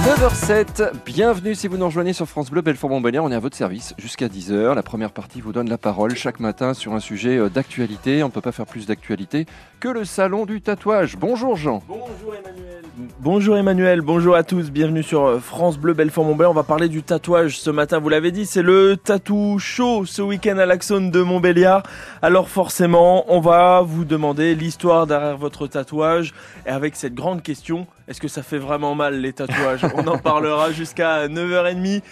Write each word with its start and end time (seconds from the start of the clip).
9h07, 0.00 0.92
bienvenue 1.04 1.54
si 1.54 1.68
vous 1.68 1.76
nous 1.76 1.84
rejoignez 1.84 2.14
sur 2.14 2.26
France 2.26 2.50
Bleu 2.50 2.62
Belfort-Montbéliard, 2.62 3.22
on 3.22 3.30
est 3.30 3.34
à 3.34 3.38
votre 3.38 3.56
service 3.56 3.94
jusqu'à 3.98 4.28
10h. 4.28 4.74
La 4.74 4.82
première 4.82 5.12
partie 5.12 5.42
vous 5.42 5.52
donne 5.52 5.68
la 5.68 5.76
parole 5.76 6.16
chaque 6.16 6.40
matin 6.40 6.72
sur 6.72 6.94
un 6.94 7.00
sujet 7.00 7.36
euh, 7.36 7.50
d'actualité. 7.50 8.22
On 8.22 8.28
ne 8.28 8.32
peut 8.32 8.40
pas 8.40 8.50
faire 8.50 8.64
plus 8.64 8.86
d'actualité 8.86 9.44
que 9.78 9.88
le 9.88 10.06
salon 10.06 10.46
du 10.46 10.62
tatouage. 10.62 11.18
Bonjour 11.18 11.54
Jean. 11.54 11.82
Bonjour 11.86 12.34
Emmanuel. 12.34 12.80
Bonjour 13.20 13.56
Emmanuel, 13.56 14.00
bonjour 14.00 14.34
à 14.34 14.42
tous, 14.42 14.70
bienvenue 14.70 15.02
sur 15.02 15.24
euh, 15.24 15.38
France 15.38 15.78
Bleu 15.78 15.92
Belfort-Montbéliard. 15.92 16.50
On 16.50 16.54
va 16.54 16.62
parler 16.62 16.88
du 16.88 17.02
tatouage 17.02 17.58
ce 17.58 17.70
matin, 17.70 17.98
vous 17.98 18.08
l'avez 18.08 18.32
dit, 18.32 18.46
c'est 18.46 18.62
le 18.62 18.96
tatou 18.96 19.58
show 19.58 20.06
ce 20.06 20.22
week-end 20.22 20.56
à 20.58 20.66
l'Axone 20.66 21.10
de 21.10 21.20
Montbéliard. 21.20 21.82
Alors 22.22 22.48
forcément, 22.48 23.24
on 23.32 23.40
va 23.40 23.82
vous 23.82 24.06
demander 24.06 24.54
l'histoire 24.54 25.06
derrière 25.06 25.36
votre 25.36 25.66
tatouage 25.66 26.32
et 26.66 26.70
avec 26.70 26.96
cette 26.96 27.14
grande 27.14 27.42
question, 27.42 27.86
est-ce 28.10 28.20
que 28.20 28.26
ça 28.26 28.42
fait 28.42 28.58
vraiment 28.58 28.96
mal 28.96 29.20
les 29.20 29.32
tatouages? 29.32 29.86
On 29.94 30.04
en 30.08 30.18
parlera 30.18 30.72
jusqu'à 30.72 31.28
9h30. 31.28 32.02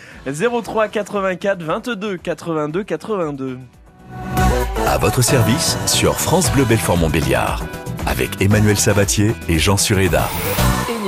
03 0.62 0.86
84 0.86 1.62
22 1.62 2.16
82 2.16 2.84
82. 2.84 3.58
À 4.86 4.96
votre 4.98 5.22
service 5.22 5.76
sur 5.86 6.14
France 6.20 6.52
Bleu 6.52 6.64
Belfort 6.64 6.96
Montbéliard 6.96 7.64
avec 8.06 8.40
Emmanuel 8.40 8.78
Sabatier 8.78 9.32
et 9.48 9.58
Jean 9.58 9.76
Sureda. 9.76 10.28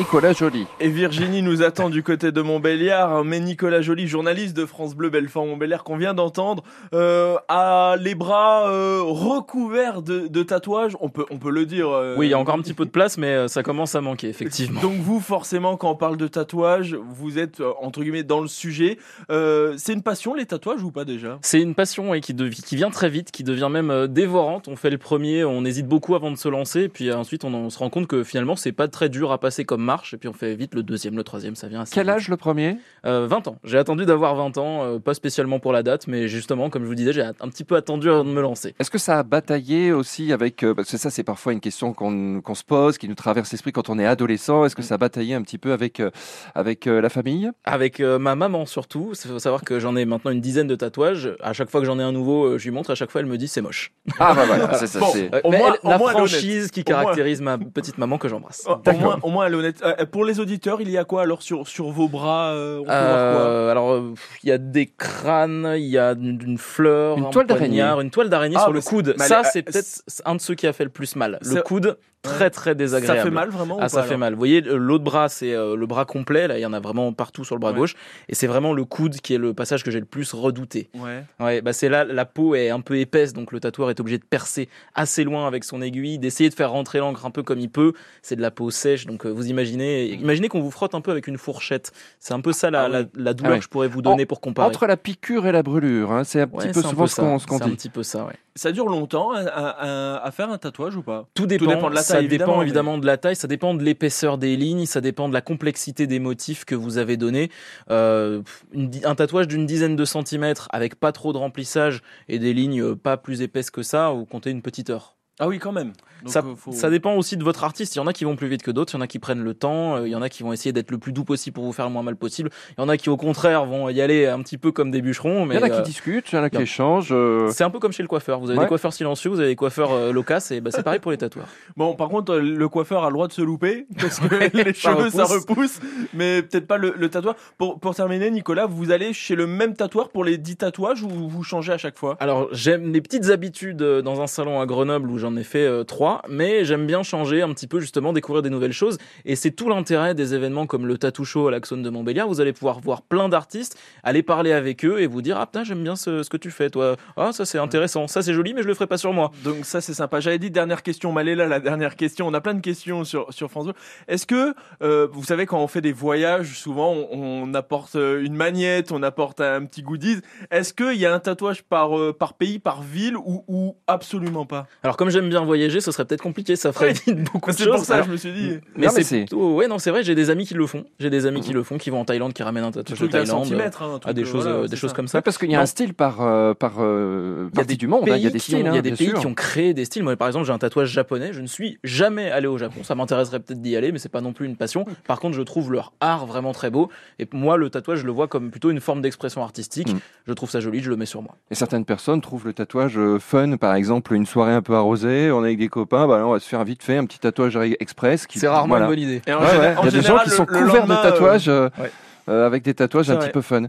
Nicolas 0.01 0.33
Joly. 0.33 0.67
Et 0.81 0.89
Virginie 0.89 1.43
nous 1.43 1.63
attend 1.63 1.91
du 1.91 2.03
côté 2.03 2.33
de 2.33 2.41
Montbéliard, 2.41 3.23
mais 3.23 3.39
Nicolas 3.39 3.83
Joly, 3.83 4.09
journaliste 4.09 4.57
de 4.57 4.65
France 4.65 4.95
Bleu 4.95 5.11
Belfort 5.11 5.45
Montbéliard 5.45 5.85
qu'on 5.85 5.99
vient 5.99 6.15
d'entendre, 6.15 6.65
euh, 6.95 7.37
a 7.49 7.97
les 8.01 8.15
bras 8.15 8.67
euh, 8.71 9.03
recouverts 9.03 10.01
de, 10.01 10.27
de, 10.27 10.43
tatouages, 10.43 10.97
on 11.01 11.11
peut, 11.11 11.27
on 11.31 11.37
peut 11.37 11.51
le 11.51 11.67
dire. 11.67 11.91
Euh, 11.91 12.15
oui, 12.17 12.29
il 12.29 12.31
y 12.31 12.33
a 12.33 12.39
encore 12.39 12.55
un 12.55 12.63
petit 12.63 12.73
peu 12.73 12.87
de 12.87 12.91
place, 12.91 13.19
mais 13.19 13.27
euh, 13.27 13.47
ça 13.47 13.63
commence 13.63 13.95
à 13.95 14.01
manquer, 14.01 14.31
effectivement. 14.31 14.81
Donc 14.81 14.95
vous, 15.01 15.21
forcément, 15.21 15.77
quand 15.77 15.91
on 15.91 15.97
parle 15.97 16.17
de 16.17 16.29
tatouage, 16.29 16.95
vous 16.95 17.39
êtes, 17.39 17.63
entre 17.83 18.01
guillemets, 18.01 18.23
dans 18.23 18.41
le 18.41 18.49
sujet. 18.49 18.97
C'est 19.29 19.93
une 19.93 20.03
passion, 20.03 20.33
les 20.33 20.47
tatouages, 20.47 20.83
ou 20.83 20.91
pas 20.91 21.05
déjà? 21.05 21.39
C'est 21.43 21.61
une 21.61 21.75
passion 21.75 22.15
et 22.15 22.23
qui, 22.23 22.35
qui 22.35 22.75
vient 22.75 22.91
très 22.91 23.11
vite, 23.11 23.33
qui 23.33 23.45
devient 23.45 23.69
même 23.71 24.07
dévorante. 24.07 24.67
On 24.67 24.77
fait 24.77 24.89
le 24.89 24.97
premier, 24.97 25.45
on 25.45 25.63
hésite 25.67 25.87
beaucoup 25.87 26.15
avant 26.15 26.31
de 26.31 26.37
se 26.37 26.49
lancer, 26.49 26.89
puis 26.89 27.13
ensuite 27.13 27.45
on, 27.45 27.53
on 27.53 27.69
se 27.69 27.79
rend 27.79 27.91
compte 27.91 28.07
que 28.07 28.25
finalement, 28.25 28.57
c'est 28.57 28.73
pas 28.73 28.89
très 28.89 29.11
dur 29.11 29.31
à 29.31 29.37
passer 29.37 29.67
comme 29.67 29.90
marche, 29.91 30.15
et 30.15 30.17
puis 30.17 30.29
on 30.29 30.33
fait 30.33 30.55
vite 30.55 30.75
le 30.75 30.83
deuxième, 30.83 31.17
le 31.17 31.25
troisième, 31.25 31.55
ça 31.57 31.67
vient 31.69 31.81
assez 31.83 31.95
Quel 31.95 32.07
vite. 32.07 32.15
âge 32.17 32.29
le 32.29 32.37
premier? 32.37 32.77
Euh, 33.07 33.27
20 33.29 33.49
ans. 33.49 33.57
J'ai 33.65 33.79
attendu 33.79 34.05
d'avoir 34.07 34.35
20 34.37 34.57
ans, 34.59 34.85
euh, 34.85 34.99
pas 34.99 35.15
spécialement 35.15 35.59
pour 35.59 35.73
la 35.73 35.83
date, 35.83 36.07
mais 36.07 36.29
justement, 36.29 36.71
comme 36.71 36.83
je 36.83 36.89
vous 36.89 36.95
disais, 36.95 37.13
j'ai 37.13 37.23
un 37.23 37.49
petit 37.49 37.65
peu 37.65 37.77
attendu 37.77 38.09
avant 38.11 38.25
de 38.25 38.31
me 38.31 38.41
lancer. 38.41 38.75
Est-ce 38.79 38.91
que 38.91 38.99
ça 38.99 39.19
a 39.19 39.23
bataillé 39.23 39.93
aussi 39.93 40.33
avec... 40.33 40.63
Euh, 40.63 40.75
parce 40.75 40.91
que 40.91 40.97
ça, 40.97 41.11
c'est 41.11 41.25
parfois 41.25 41.53
une 41.53 41.61
question 41.61 41.93
qu'on 41.93 42.41
qu 42.41 42.55
se 42.55 42.65
pose, 42.65 42.99
qui 42.99 43.09
nous 43.09 43.15
traverse 43.15 43.51
l'esprit 43.53 43.73
quand 43.73 43.89
on 43.91 43.99
est 43.99 44.07
adolescent. 44.07 44.65
Est-ce 44.65 44.77
que 44.77 44.83
ça 44.83 44.95
a 44.95 44.99
bataillé 44.99 45.35
un 45.35 45.43
petit 45.43 45.59
peu 45.59 45.73
avec, 45.73 46.01
euh, 46.01 46.11
avec 46.55 46.87
la 46.87 47.09
famille? 47.09 47.51
Avec 47.65 48.01
ma 48.01 48.35
maman 48.35 48.67
surtout. 48.67 49.13
Il 49.25 49.31
faut 49.31 49.39
savoir 49.39 49.63
que 49.63 49.79
j'en 49.81 49.97
ai 49.97 50.05
maintenant 50.05 50.31
une 50.31 50.41
dizaine 50.41 50.67
de 50.67 50.77
tatouages. 50.77 51.31
À 51.41 51.53
chaque 51.53 51.71
fois 51.71 51.81
que 51.81 51.87
j'en 51.87 51.99
ai 51.99 52.03
un 52.03 52.13
nouveau, 52.13 52.59
je 52.59 52.65
lui 52.65 52.71
montre. 52.71 52.91
À 52.91 52.95
chaque 52.95 53.11
fois, 53.11 53.21
elle 53.21 53.27
me 53.27 53.37
dit 53.39 53.49
c'est 53.49 53.61
moche. 53.63 53.93
Ah 54.19 54.35
bah 54.35 54.45
voilà, 54.47 54.75
c'est 54.75 54.87
ça. 54.87 55.01
Bon, 55.01 55.13
au 55.45 55.51
moins- 55.51 55.75
elle- 55.75 55.81
au 55.83 55.91
la 55.91 55.99
moins, 55.99 56.11
franchise 56.13 56.71
qui 56.71 56.81
Au 56.87 56.91
moins. 56.93 57.03
caractérise 57.03 57.41
ma 57.41 57.59
petite 57.59 57.99
maman 57.99 58.19
que 58.19 58.29
j'embrasse. 58.29 58.67
Au- 58.67 58.73
au 58.91 58.93
moins, 58.97 59.19
au 59.23 59.31
moins, 59.31 59.47
elle 59.47 59.55
est 59.55 59.57
honnête. 59.57 59.80
Euh, 59.83 60.05
pour 60.07 60.25
les 60.25 60.41
auditeurs, 60.41 60.81
il 60.81 60.91
y 60.91 60.99
a 60.99 61.05
quoi 61.05 61.23
alors 61.23 61.43
sur, 61.43 61.67
sur 61.69 61.91
vos 61.91 62.09
bras 62.09 62.53
euh, 62.53 62.79
on 62.79 62.85
peut 62.85 62.89
voir 62.91 63.35
quoi 63.35 63.43
Euh, 63.43 63.71
alors, 63.71 63.93
euh, 63.93 64.15
il 64.43 64.49
y 64.49 64.53
a 64.53 64.59
des 64.59 64.87
crânes, 64.87 65.75
il 65.77 65.87
y 65.87 65.99
a 65.99 66.11
une, 66.13 66.41
une 66.45 66.59
fleur, 66.59 67.19
Une 67.19 67.27
un 67.27 67.31
toile 67.31 67.47
d'araignée. 67.47 67.83
une 67.83 68.11
toile 68.11 68.29
d'araignée 68.29 68.57
Ah, 68.59 68.63
sur 68.65 68.73
le 68.73 68.81
coude. 68.81 69.15
Ça, 69.19 69.41
elle- 69.45 69.47
c'est 69.53 69.69
euh, 69.69 69.73
peut-être 69.73 70.03
un 70.25 70.35
de 70.35 70.41
ceux 70.41 70.55
qui 70.55 70.67
a 70.67 70.73
fait 70.73 70.85
le 70.85 70.91
plus 70.91 71.17
mal. 71.17 71.39
Le 71.43 71.63
coude, 71.63 71.97
très 72.23 72.51
très 72.51 72.75
désagréable. 72.75 73.19
Ça 73.19 73.25
fait 73.25 73.31
mal 73.31 73.49
vraiment 73.51 73.77
ou 73.77 73.81
Ah, 73.81 73.89
ça 73.89 74.03
fait 74.03 74.17
mal. 74.17 74.33
Vous 74.35 74.39
voyez, 74.39 74.61
l'autre 74.61 75.05
bras, 75.05 75.29
c'est 75.29 75.55
euh, 75.55 75.75
le 75.77 75.87
bras 75.87 76.05
complet. 76.05 76.47
Là, 76.49 76.59
il 76.59 76.61
y 76.63 76.67
en 76.67 76.73
a 76.73 76.81
vraiment 76.81 77.13
partout 77.13 77.45
sur 77.45 77.55
le 77.55 77.61
bras 77.61 77.71
Ouais. 77.73 77.77
gauche. 77.79 77.95
Et 78.29 78.35
c'est 78.35 78.47
vraiment 78.47 78.73
le 78.73 78.85
coude 78.85 79.17
qui 79.21 79.35
est 79.35 79.39
le 79.39 79.55
passage 79.55 79.83
que 79.85 79.91
j'ai 79.91 80.01
le 80.01 80.07
plus 80.07 80.33
redouté. 80.35 80.91
Ouais. 80.95 81.25
Ouais, 81.39 81.61
bah 81.63 81.73
c'est 81.73 81.89
là, 81.89 82.05
la 82.05 82.25
peau 82.25 82.55
est 82.55 82.71
un 82.71 82.81
peu 82.81 82.99
épaisse, 82.99 83.33
donc 83.33 83.53
le 83.53 83.61
tatoueur 83.61 83.91
est 83.91 84.01
obligé 84.01 84.19
de 84.19 84.25
percer 84.25 84.69
assez 84.95 85.25
loin 85.25 85.47
avec 85.47 85.65
son 85.65 85.81
aiguille, 85.83 86.19
d'essayer 86.19 86.51
de 86.51 86.55
faire 86.55 86.71
rentrer 86.73 86.99
l'encre 86.99 87.25
un 87.27 87.31
peu 87.31 87.43
comme 87.43 87.59
il 87.59 87.71
peut. 87.71 87.93
C'est 88.23 88.37
de 88.37 88.43
la 88.43 88.51
peau 88.51 88.71
sèche, 88.71 89.07
donc 89.07 89.25
euh, 89.25 89.31
vous 89.31 89.49
imaginez, 89.49 90.07
imaginez 90.15 90.49
qu'on 90.49 90.61
vous 90.61 90.71
frotte 90.71 90.95
un 90.95 91.01
peu 91.01 91.11
avec 91.11 91.27
une 91.27 91.39
fourchette. 91.39 91.93
C'est 92.19 92.35
un 92.35 92.41
peu 92.41 92.53
ça 92.53 92.71
la, 92.71 92.83
Ah 92.83 92.87
oui. 92.87 92.93
la, 93.15 93.25
la 93.25 93.35
douleur 93.35 93.53
Ah 93.53 93.55
oui. 93.55 93.59
que 93.61 93.65
je 93.65 93.69
pourrais 93.71 93.89
vous 93.89 94.03
donner 94.03 94.27
pour 94.27 94.41
comparer. 94.41 94.69
Entre 94.69 94.87
la 94.87 94.97
piqûre 94.97 95.47
et 95.47 95.53
la 95.53 95.63
brûlure, 95.63 96.13
hein, 96.13 96.25
c'est 96.25 96.43
un 96.43 96.47
petit 96.47 96.67
Ouais, 96.67 96.73
peu 96.73 96.83
souvent 96.83 97.03
peu 97.05 97.07
ce 97.09 97.17
qu'on 97.17 97.39
ce 97.39 97.47
qu'on 97.47 97.59
C'est 97.59 97.65
un 97.65 97.69
dit. 97.69 97.77
petit 97.77 97.89
peu 97.89 98.03
ça, 98.03 98.25
ouais. 98.27 98.35
Ça 98.57 98.73
dure 98.73 98.87
longtemps 98.89 99.31
à, 99.33 100.25
à- 100.25 100.31
faire 100.33 100.51
un 100.51 100.59
tatouage 100.59 100.97
ou 100.97 101.03
pas? 101.03 101.27
Tout 101.35 101.47
dépend, 101.47 101.67
dépend 101.67 101.89
de 101.89 101.95
la 101.95 102.03
ça 102.11 102.23
dépend 102.23 102.29
évidemment, 102.29 102.63
évidemment 102.63 102.99
de 102.99 103.07
la 103.07 103.17
taille, 103.17 103.37
ça 103.37 103.49
dépend 103.49 103.75
de 103.75 103.83
l'épaisseur 103.83 104.39
des 104.39 104.57
lignes, 104.57 104.87
ça 104.87 105.01
dépend 105.01 105.29
de 105.29 105.35
la 105.35 105.41
complexité 105.41 106.07
des 106.07 106.19
motifs 106.19 106.65
que 106.65 106.75
vous 106.75 106.99
avez 106.99 107.17
donnés. 107.17 107.51
Euh, 107.91 108.43
une 108.73 108.91
un 109.05 109.15
tatouage 109.15 109.49
d'une 109.49 109.67
dizaine 109.67 109.97
de 109.97 110.05
centimètres 110.05 110.69
avec 110.73 110.95
pas 110.99 111.13
trop 111.13 111.33
de 111.33 111.39
remplissage 111.39 112.03
et 112.29 112.39
des 112.39 112.53
lignes 112.53 112.83
euh, 112.83 112.97
pas 112.97 113.17
plus 113.17 113.43
épaisses 113.43 113.71
que 113.71 113.83
ça, 113.83 114.11
vous 114.11 114.27
comptez 114.27 114.51
une 114.51 114.63
petite 114.63 114.91
heure. 114.91 115.17
Ah 115.41 115.49
oui, 115.49 115.59
quand 115.59 115.73
même. 115.73 115.93
Donc, 116.23 116.31
ça, 116.33 116.41
euh, 116.41 116.55
faut- 116.55 116.71
ça 116.73 116.91
dépend 116.91 117.15
aussi 117.15 117.39
de 117.39 117.45
votre 117.45 117.65
artiste. 117.65 117.95
Il 117.97 117.99
y 117.99 118.03
en 118.03 118.07
a 118.07 118.13
qui 118.13 118.25
vont 118.25 118.37
plus 118.37 118.49
vite 118.49 118.63
que 118.63 118.71
d'autres, 118.71 118.93
il 118.93 118.97
y 118.97 118.99
en 118.99 119.01
a 119.01 119.07
qui 119.07 119.19
prennent 119.19 119.43
le 119.43 119.55
temps, 119.55 119.97
euh, 119.97 120.07
il 120.07 120.11
y 120.11 120.15
en 120.15 120.21
a 120.21 120.29
qui 120.29 120.43
vont 120.43 120.53
essayer 120.53 120.71
d'être 120.73 120.91
le 120.91 120.99
plus 120.99 121.13
doux 121.15 121.25
possible 121.25 121.55
pour 121.55 121.65
vous 121.65 121.73
faire 121.73 121.87
le 121.87 121.91
moins 121.93 122.03
mal 122.03 122.15
possible. 122.17 122.51
Il 122.77 122.81
y 122.83 122.85
en 122.85 122.91
a 122.91 122.99
qui 122.99 123.09
au 123.09 123.17
contraire 123.17 123.65
vont 123.65 123.89
y 123.89 124.03
aller 124.03 124.27
un 124.27 124.39
petit 124.43 124.59
peu 124.59 124.71
comme 124.71 124.91
des 124.91 125.01
bûcherons. 125.01 125.47
Mais 125.47 125.55
Il 125.55 125.59
y 125.59 125.63
en 125.63 125.67
a 125.67 125.71
qui 125.71 125.79
euh, 125.81 125.83
discutent, 125.83 126.31
il 126.31 126.37
y 126.37 126.39
en 126.39 126.43
a 126.43 126.51
qui 126.51 126.61
échangent. 126.61 127.09
euh, 127.13 127.49
c'est 127.53 127.65
un 127.65 127.71
peu 127.71 127.79
comme 127.79 127.93
chez 127.93 128.03
le 128.03 128.09
coiffeur. 128.09 128.39
Vous 128.39 128.51
avez 128.51 128.59
Ouais. 128.59 128.67
des 128.67 128.69
coiffeurs 128.69 128.93
silencieux, 128.93 129.31
vous 129.31 129.41
avez 129.41 129.49
des 129.49 129.57
coiffeurs 129.57 129.93
euh, 129.93 130.13
loquaces, 130.13 130.51
et 130.51 130.61
bah, 130.61 130.71
c'est 130.71 130.83
pareil 130.83 131.01
pour 131.01 131.11
les 131.11 131.17
tatoueurs. 131.19 131.47
Bon, 131.77 131.95
par 131.95 132.11
contre, 132.11 132.37
le 132.37 132.69
coiffeur 132.69 133.03
a 133.05 133.09
le 133.09 133.15
droit 133.15 133.27
de 133.27 133.33
se 133.33 133.41
louper 133.41 133.87
parce 133.99 134.21
que 134.21 134.27
les 134.57 134.75
cheveux 134.75 135.09
ça 135.09 135.25
repousse. 135.25 135.81
mais 136.13 136.43
peut-être 136.43 136.67
pas 136.67 136.77
le, 136.77 136.93
le 136.99 137.09
tatoueur. 137.09 137.37
Pour, 137.57 137.81
pour 137.81 137.95
terminer, 137.95 138.31
Nicolas, 138.31 138.67
vous 138.67 138.91
allez 138.91 139.15
chez 139.15 139.37
le 139.37 139.47
même 139.47 139.75
tatoueur 139.75 140.11
pour 140.11 140.25
les 140.25 140.37
10 140.37 140.57
tatouages 140.57 141.03
ou 141.03 141.09
vous 141.09 141.43
changez 141.43 141.73
à 141.73 141.79
chaque 141.79 141.97
fois? 141.97 142.17
Alors 142.21 142.49
j'aime 142.53 142.93
les 142.93 143.01
petites 143.01 143.31
habitudes 143.31 143.79
dans 143.83 144.21
un 144.21 144.27
salon 144.27 144.61
à 144.61 144.67
Grenoble 144.67 145.09
où 145.11 145.17
j'en 145.17 145.30
ai 145.37 145.45
fait 145.45 145.65
euh, 145.65 145.85
trois, 145.85 146.23
mais 146.29 146.65
j'aime 146.65 146.87
bien 146.87 147.03
changer 147.03 147.43
un 147.43 147.53
petit 147.53 147.67
peu 147.67 147.81
justement, 147.81 148.13
découvrir 148.13 148.43
des 148.43 148.51
nouvelles 148.51 148.73
choses. 148.73 148.99
Et 149.25 149.37
c'est 149.37 149.51
tout 149.51 149.69
l'intérêt 149.69 150.15
des 150.15 150.35
événements 150.35 150.67
comme 150.67 150.87
le 150.87 150.99
Tattoo 150.99 151.25
Show 151.25 151.49
à 151.49 151.51
l'Axone 151.51 151.83
de 151.83 151.91
Montbéliard. 151.91 152.29
Vous 152.29 152.41
allez 152.41 152.53
pouvoir 152.53 152.81
voir 152.81 153.03
plein 153.03 153.29
d'artistes, 153.29 153.79
aller 154.03 154.23
parler 154.23 154.53
avec 154.53 154.85
eux 154.85 155.01
et 155.01 155.07
vous 155.07 155.23
dire 155.23 155.39
ah 155.39 155.47
putain 155.47 155.65
j'aime 155.65 155.83
bien 155.83 155.97
ce, 155.97 156.23
ce 156.23 156.31
que 156.31 156.37
tu 156.37 156.51
fais 156.51 156.71
toi. 156.71 156.97
Ah 157.17 157.33
ça 157.33 157.45
c'est 157.45 157.59
intéressant, 157.59 158.09
ça 158.09 158.23
c'est 158.23 158.35
joli 158.35 158.55
mais 158.55 158.63
je 158.63 158.67
le 158.69 158.75
ferai 158.75 158.87
pas 158.87 158.99
sur 158.99 159.13
moi. 159.13 159.33
Donc 159.45 159.65
ça 159.65 159.81
c'est 159.81 159.95
sympa. 159.95 160.21
J'avais 160.21 160.39
dit 160.39 160.51
dernière 160.51 160.83
question, 160.83 161.13
Maléla, 161.13 161.47
la 161.47 161.61
dernière 161.61 161.97
question. 161.97 162.27
On 162.27 162.35
a 162.35 162.41
plein 162.41 162.55
de 162.55 162.61
questions 162.61 163.05
sur 163.05 163.33
sur 163.33 163.51
France 163.51 163.67
2. 163.67 163.73
Est-ce 164.09 164.27
que 164.27 164.55
euh, 164.83 165.09
vous 165.11 165.25
savez 165.25 165.47
quand 165.47 165.63
on 165.63 165.67
fait 165.69 165.81
des 165.81 165.93
voyages, 165.93 166.59
souvent 166.59 166.93
on, 166.93 167.45
on 167.45 167.55
apporte 167.55 167.97
euh, 167.97 168.25
une 168.25 168.35
magnette, 168.35 168.93
on 168.93 169.03
apporte 169.03 169.41
un 169.41 169.65
petit 169.65 169.83
goodies. 169.83 170.21
Est-ce 170.51 170.73
qu'il 170.73 170.99
y 170.99 171.07
a 171.07 171.15
un 171.15 171.21
tatouage 171.21 171.63
par 171.63 171.99
euh, 171.99 172.13
par 172.13 172.35
pays, 172.35 172.59
par 172.59 172.83
ville 172.83 173.17
ou, 173.17 173.45
ou 173.49 173.77
absolument 173.87 174.47
pas? 174.47 174.67
Alors 174.83 174.97
comme 174.97 175.11
j'aime 175.21 175.29
bien 175.31 175.45
voyager, 175.45 175.81
ce 175.81 175.93
serait 175.93 176.05
peut-être 176.05 176.23
compliqué, 176.23 176.57
ça 176.57 176.73
ferait 176.73 176.95
beaucoup 177.33 177.51
de 177.51 177.57
C'est 177.57 177.65
choses. 177.65 177.77
pour 177.77 177.85
ça 177.85 177.95
Alors, 177.95 178.07
je 178.07 178.13
me 178.13 178.17
suis 178.17 178.33
dit. 178.33 178.59
mais 178.77 178.89
c'est 178.89 179.03
c'est- 179.03 179.17
plutôt- 179.19 179.55
ouais 179.57 179.69
non 179.69 179.79
c'est 179.79 179.91
vrai, 179.91 180.03
j'ai 180.03 180.15
des 180.15 180.31
amis 180.31 180.47
qui 180.47 180.55
le 180.55 180.67
font. 180.67 180.85
J'ai 180.99 181.11
des 181.11 181.27
amis 181.27 181.41
qui 181.41 181.53
le 181.53 181.63
font, 181.63 181.79
qui 181.79 181.91
vont 181.91 182.01
en 182.01 182.05
Thaïlande, 182.05 182.33
qui 182.33 182.43
ramènent 182.43 182.65
un 182.65 182.71
tatouage 182.73 183.01
de 183.01 183.07
Thaïlande. 183.07 183.47
hein, 183.53 183.59
un 183.81 183.95
à 183.97 183.99
truc, 183.99 184.15
des 184.15 184.23
euh, 184.23 184.25
choses, 184.25 184.43
voilà, 184.45 184.59
euh, 184.59 184.63
c'est 184.65 184.71
des 184.71 184.77
choses 184.77 184.91
ça. 184.91 184.97
comme 184.97 185.09
ça. 185.09 185.19
Ouais, 185.19 185.23
parce 185.23 185.39
qu'il 185.39 185.51
y 185.51 185.55
a 185.55 185.59
Non. 185.59 185.63
un 185.63 185.67
style 185.67 185.95
par, 185.95 186.21
euh, 186.23 186.55
par 186.55 186.75
euh, 186.79 187.49
Il 187.53 187.59
y 187.59 187.61
a 187.61 187.65
du 187.65 187.87
monde, 187.87 188.09
hein, 188.09 188.17
il 188.17 188.23
y 188.23 188.27
a 188.27 188.31
des 188.31 188.39
qui 188.39 188.55
ont- 188.55 188.59
styles. 188.59 188.59
il 188.61 188.65
y 188.65 188.69
a 188.69 188.73
hein, 188.73 188.75
des 188.83 188.91
bien 188.91 188.97
pays 188.97 189.09
sûr. 189.09 189.19
qui 189.21 189.27
ont 189.27 189.35
créé 189.35 189.75
des 189.75 189.85
styles. 189.85 190.03
Moi, 190.03 190.17
par 190.17 190.29
exemple, 190.29 190.47
j'ai 190.47 190.53
un 190.53 190.59
tatouage 190.59 190.89
japonais. 190.91 191.33
Je 191.33 191.41
ne 191.41 191.47
suis 191.47 191.79
jamais 191.85 192.31
allé 192.31 192.47
au 192.47 192.59
Japon. 192.59 192.83
Ça 192.83 192.95
m'intéresserait 192.95 193.41
peut-être 193.41 193.61
d'y 193.61 193.77
aller, 193.77 193.93
mais 193.93 193.99
c'est 193.99 194.09
pas 194.09 194.21
non 194.21 194.33
plus 194.33 194.47
une 194.47 194.57
passion. 194.57 194.85
Par 195.07 195.21
contre, 195.21 195.37
je 195.37 195.43
trouve 195.43 195.73
leur 195.73 195.93
art 196.01 196.27
vraiment 196.27 196.53
très 196.53 196.71
beau. 196.71 196.89
Et 197.19 197.27
moi, 197.33 197.57
le 197.57 197.71
tatouage, 197.71 198.01
je 198.01 198.07
le 198.07 198.13
vois 198.13 198.29
comme 198.29 198.51
plutôt 198.51 198.71
une 198.71 198.81
forme 198.81 199.03
d'expression 199.03 199.43
artistique. 199.43 199.93
Mm. 199.93 199.99
Je 200.27 200.33
trouve 200.33 200.51
ça 200.51 200.61
joli. 200.61 200.81
Je 200.81 200.91
le 200.91 200.97
mets 200.97 201.07
sur 201.07 201.23
moi. 201.23 201.37
Et 201.51 201.55
certaines 201.55 201.85
personnes 201.85 202.21
trouvent 202.21 202.47
le 202.47 202.53
tatouage 202.53 202.97
euh, 202.99 203.19
fun, 203.19 203.57
par 203.57 203.75
exemple, 203.75 204.15
une 204.15 204.27
soirée 204.27 204.53
un 204.53 204.63
peu 204.63 204.75
arrosée, 204.75 205.10
on 205.33 205.43
est 205.45 205.49
avec 205.49 205.59
des 205.59 205.69
copains, 205.69 206.07
bah, 206.07 206.23
on 206.25 206.33
va 206.33 206.41
se 206.41 206.49
faire 206.49 206.63
vite 206.65 206.83
fait 206.83 206.97
un 206.97 207.05
petit 207.05 207.19
tatouage 207.19 207.59
express. 207.81 208.27
qui- 208.27 208.39
C'est 208.39 208.49
rarement 208.49 208.69
voilà. 208.69 208.85
une 208.87 208.91
bonne 208.91 208.99
idée. 209.01 209.23
Et 209.27 209.33
en 209.33 209.41
Ouais, 209.41 209.47
géné- 209.49 209.59
ouais, 209.59 209.77
en 209.77 209.83
Il 209.83 209.85
y 209.87 209.89
a 209.89 210.01
des 210.01 210.07
gens 210.07 210.19
qui 210.19 210.31
sont 210.31 210.47
le 210.49 210.59
couverts 210.67 210.87
de 210.87 210.93
euh, 210.93 211.03
tatouages. 211.03 211.49
euh, 211.49 211.69
Ouais. 211.81 211.91
Euh, 212.29 212.47
avec 212.47 212.63
des 212.63 212.75
tatouages 212.75 213.11
un 213.11 213.15
vrai. 213.15 213.27
petit 213.27 213.33
peu 213.33 213.41
fun. 213.43 213.63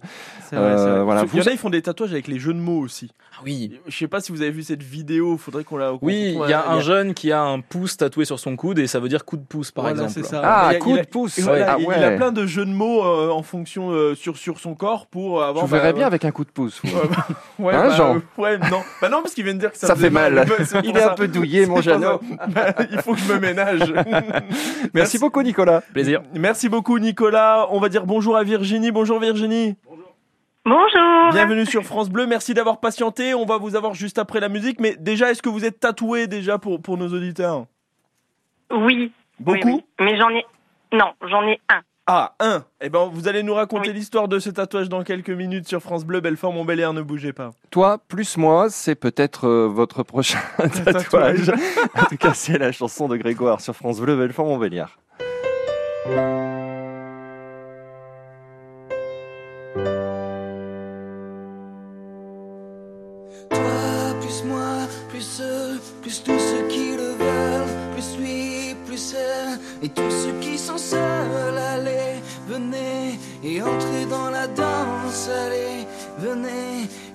C'est 0.50 0.56
vrai, 0.56 0.66
Euh, 0.72 0.76
vrai. 0.96 1.04
voilà, 1.04 1.22
Il 1.22 1.28
y 1.38 1.40
en 1.40 1.44
vous- 1.44 1.50
a, 1.50 1.52
ils 1.52 1.58
font 1.58 1.70
des 1.70 1.82
tatouages 1.82 2.12
avec 2.12 2.28
les 2.28 2.40
jeux 2.40 2.54
de 2.54 2.60
mots 2.60 2.80
aussi. 2.80 3.12
Ah 3.34 3.42
oui. 3.46 3.80
Je 3.88 3.96
sais 3.98 4.08
pas 4.08 4.20
si 4.20 4.32
vous 4.32 4.42
avez 4.42 4.52
vu 4.52 4.62
cette 4.64 4.84
vidéo, 4.84 5.38
faudrait 5.38 5.64
qu'on 5.64 5.78
la. 5.78 5.92
qu'on- 5.92 6.00
Oui, 6.02 6.38
il 6.44 6.50
y 6.50 6.54
a 6.54 6.70
un 6.70 6.82
jeune 6.82 7.14
qui 7.14 7.32
a 7.32 7.42
un 7.42 7.62
pouce 7.62 7.96
tatoué 7.98 8.26
sur 8.26 8.40
son 8.40 8.56
coude 8.58 8.78
et 8.80 8.88
ça 8.88 9.00
veut 9.00 9.08
dire 9.10 9.24
coup 9.26 9.38
de 9.38 9.44
pouce, 9.46 9.72
par 9.72 9.86
Voilà, 9.86 10.04
exemple. 10.04 10.26
ça. 10.28 10.42
Ah, 10.44 10.70
il 10.74 10.80
coup 10.80 10.90
il 10.92 10.96
de 10.96 11.00
a- 11.02 11.04
pouce. 11.06 11.40
voilà, 11.40 11.74
Ah 11.74 11.78
il- 11.80 11.86
ouais. 11.88 11.96
Il 11.98 12.04
a 12.04 12.12
plein 12.12 12.32
de 12.32 12.46
jeux 12.46 12.66
de 12.66 12.72
mots 12.72 13.04
euh, 13.06 13.30
en 13.32 13.42
fonction 13.44 13.92
euh, 13.92 14.16
sur 14.16 14.36
sur 14.38 14.60
son 14.60 14.76
corps 14.76 15.08
pour 15.08 15.42
avoir. 15.44 15.66
Je 15.66 15.72
verrais 15.72 15.94
bah, 15.94 16.00
bien 16.00 16.08
avec 16.08 16.26
un 16.26 16.32
coup 16.32 16.44
de 16.44 16.50
pouce. 16.52 16.82
Ouais, 16.84 17.74
Hein, 17.74 17.88
bah, 17.88 17.96
Jean 17.96 18.16
euh, 18.18 18.20
Ouais, 18.38 18.58
non. 18.58 18.82
Bah 19.02 19.10
non, 19.10 19.22
parce 19.22 19.34
qu'il 19.34 19.44
vient 19.46 19.54
de 19.54 19.60
dire 19.60 19.72
que 19.72 19.78
ça, 19.78 19.96
fait 19.96 20.10
mal. 20.10 20.46
Il 20.84 20.98
est 20.98 21.02
un 21.04 21.14
peu 21.14 21.28
douillé, 21.28 21.66
mon 21.68 21.82
Jeannot. 21.82 22.20
Bah, 22.50 22.74
Il 22.92 22.98
faut 23.02 23.14
que 23.14 23.20
je 23.20 23.32
me 23.32 23.40
ménage. 23.40 23.94
Merci 24.94 25.20
beaucoup, 25.20 25.42
Nicolas. 25.42 25.82
Plaisir. 25.94 26.22
Merci 26.36 26.70
beaucoup, 26.70 27.00
Nicolas. 27.00 27.68
On 27.72 27.80
va 27.80 27.90
dire 27.90 28.06
bonjour 28.06 28.36
à 28.36 28.41
Virginie. 28.44 28.92
Bonjour, 28.92 29.20
Virginie. 29.20 29.76
Bonjour. 30.64 31.32
Bienvenue 31.32 31.66
sur 31.66 31.84
France 31.84 32.10
Bleu. 32.10 32.28
Merci 32.28 32.54
d'avoir 32.54 32.80
patienté. 32.80 33.34
On 33.34 33.46
va 33.46 33.58
vous 33.58 33.76
avoir 33.76 33.94
juste 33.94 34.20
après 34.20 34.40
la 34.40 34.50
musique. 34.50 34.80
Mais 34.80 34.96
déjà, 35.00 35.32
est-ce 35.32 35.42
que 35.42 35.50
vous 35.50 35.66
êtes 35.66 35.80
tatoué 35.80 36.28
déjà 36.28 36.60
pour, 36.60 36.82
pour 36.82 36.98
nos 36.98 37.08
auditeurs? 37.08 37.66
Oui. 38.72 39.12
Beaucoup? 39.40 39.58
Oui, 39.66 39.74
oui. 39.74 39.86
Mais 40.00 40.18
j'en 40.18 40.30
ai. 40.30 40.46
Non, 40.94 41.14
j'en 41.28 41.44
ai 41.48 41.60
un. 41.70 41.82
Ah, 42.08 42.34
un. 42.40 42.66
Eh 42.82 42.90
ben, 42.90 43.10
vous 43.12 43.28
allez 43.28 43.42
nous 43.42 43.54
raconter 43.54 43.94
l'histoire 43.94 44.28
de 44.28 44.38
ce 44.40 44.50
tatouage 44.50 44.90
dans 44.90 45.04
quelques 45.04 45.30
minutes 45.30 45.68
sur 45.68 45.82
France 45.82 46.04
Bleu, 46.04 46.20
Belfort, 46.20 46.52
Montbéliard, 46.52 46.94
ne 46.94 47.02
bougez 47.02 47.32
pas. 47.32 47.52
Toi 47.70 48.00
plus 48.08 48.38
moi, 48.38 48.70
c'est 48.70 48.96
peut-être 48.96 49.48
euh, 49.48 49.68
votre 49.68 50.04
prochain 50.04 50.40
tatouage. 50.58 51.50
en 51.96 52.06
tout 52.06 52.18
cas, 52.18 52.34
c'est 52.34 52.58
la 52.58 52.72
chanson 52.72 53.08
de 53.08 53.18
Grégoire 53.18 53.62
sur 53.62 53.76
France 53.76 54.02
Bleu, 54.02 54.18
Belfort, 54.18 54.46
Montbéliard. 54.46 54.98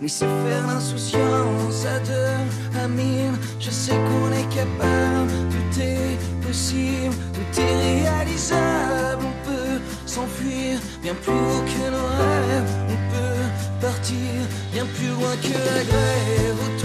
Laissez 0.00 0.26
faire 0.26 0.66
l'insouciance 0.66 1.86
à 1.86 1.98
deux, 2.00 2.78
à 2.82 2.88
mille, 2.88 3.32
je 3.58 3.70
sais 3.70 3.96
qu'on 3.96 4.32
est 4.32 4.48
capable, 4.54 5.30
tout 5.50 5.80
est 5.80 6.46
possible, 6.46 7.14
tout 7.34 7.60
est 7.60 8.02
réalisable, 8.02 9.24
on 9.24 9.48
peut 9.48 9.80
s'enfuir 10.06 10.78
bien 11.02 11.14
plus 11.14 11.32
haut 11.32 11.64
que 11.72 11.90
nos 11.90 12.08
rêves, 12.22 12.70
on 12.88 12.98
peut 13.12 13.86
partir 13.86 14.16
bien 14.72 14.86
plus 14.96 15.08
loin 15.08 15.34
que 15.42 15.52
la 15.52 15.84
grève. 15.84 16.75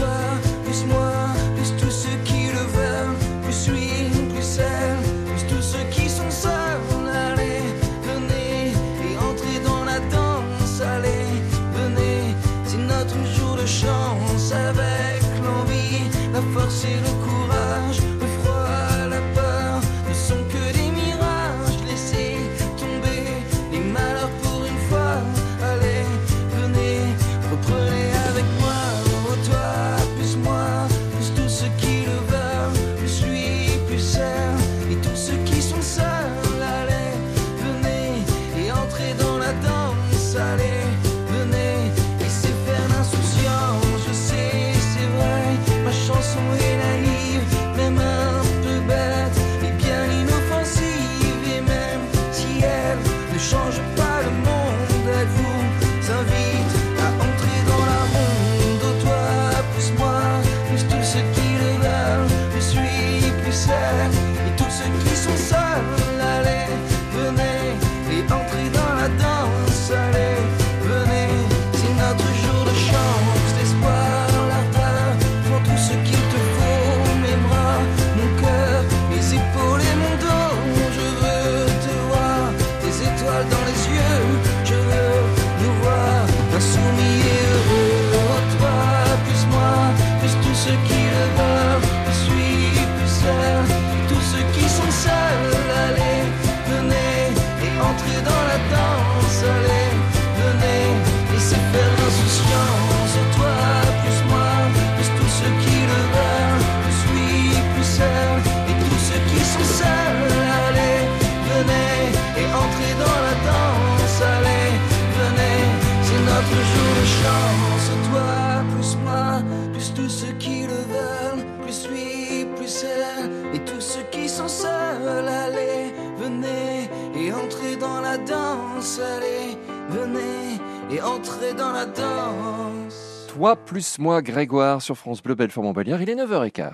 Entrez 131.03 131.53
dans 131.53 131.71
la 131.71 131.85
danse. 131.85 133.27
Toi 133.33 133.55
plus 133.55 133.99
moi, 133.99 134.21
Grégoire 134.21 134.81
sur 134.81 134.97
France 134.97 135.21
Bleu, 135.23 135.35
Belfort, 135.35 135.63
Montbéliard. 135.63 136.01
Il 136.01 136.09
est 136.09 136.15
9h15. 136.15 136.71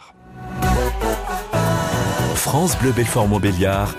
France 2.35 2.77
Bleu 2.79 2.91
Belfort 2.91 3.27
Montbéliard, 3.27 3.93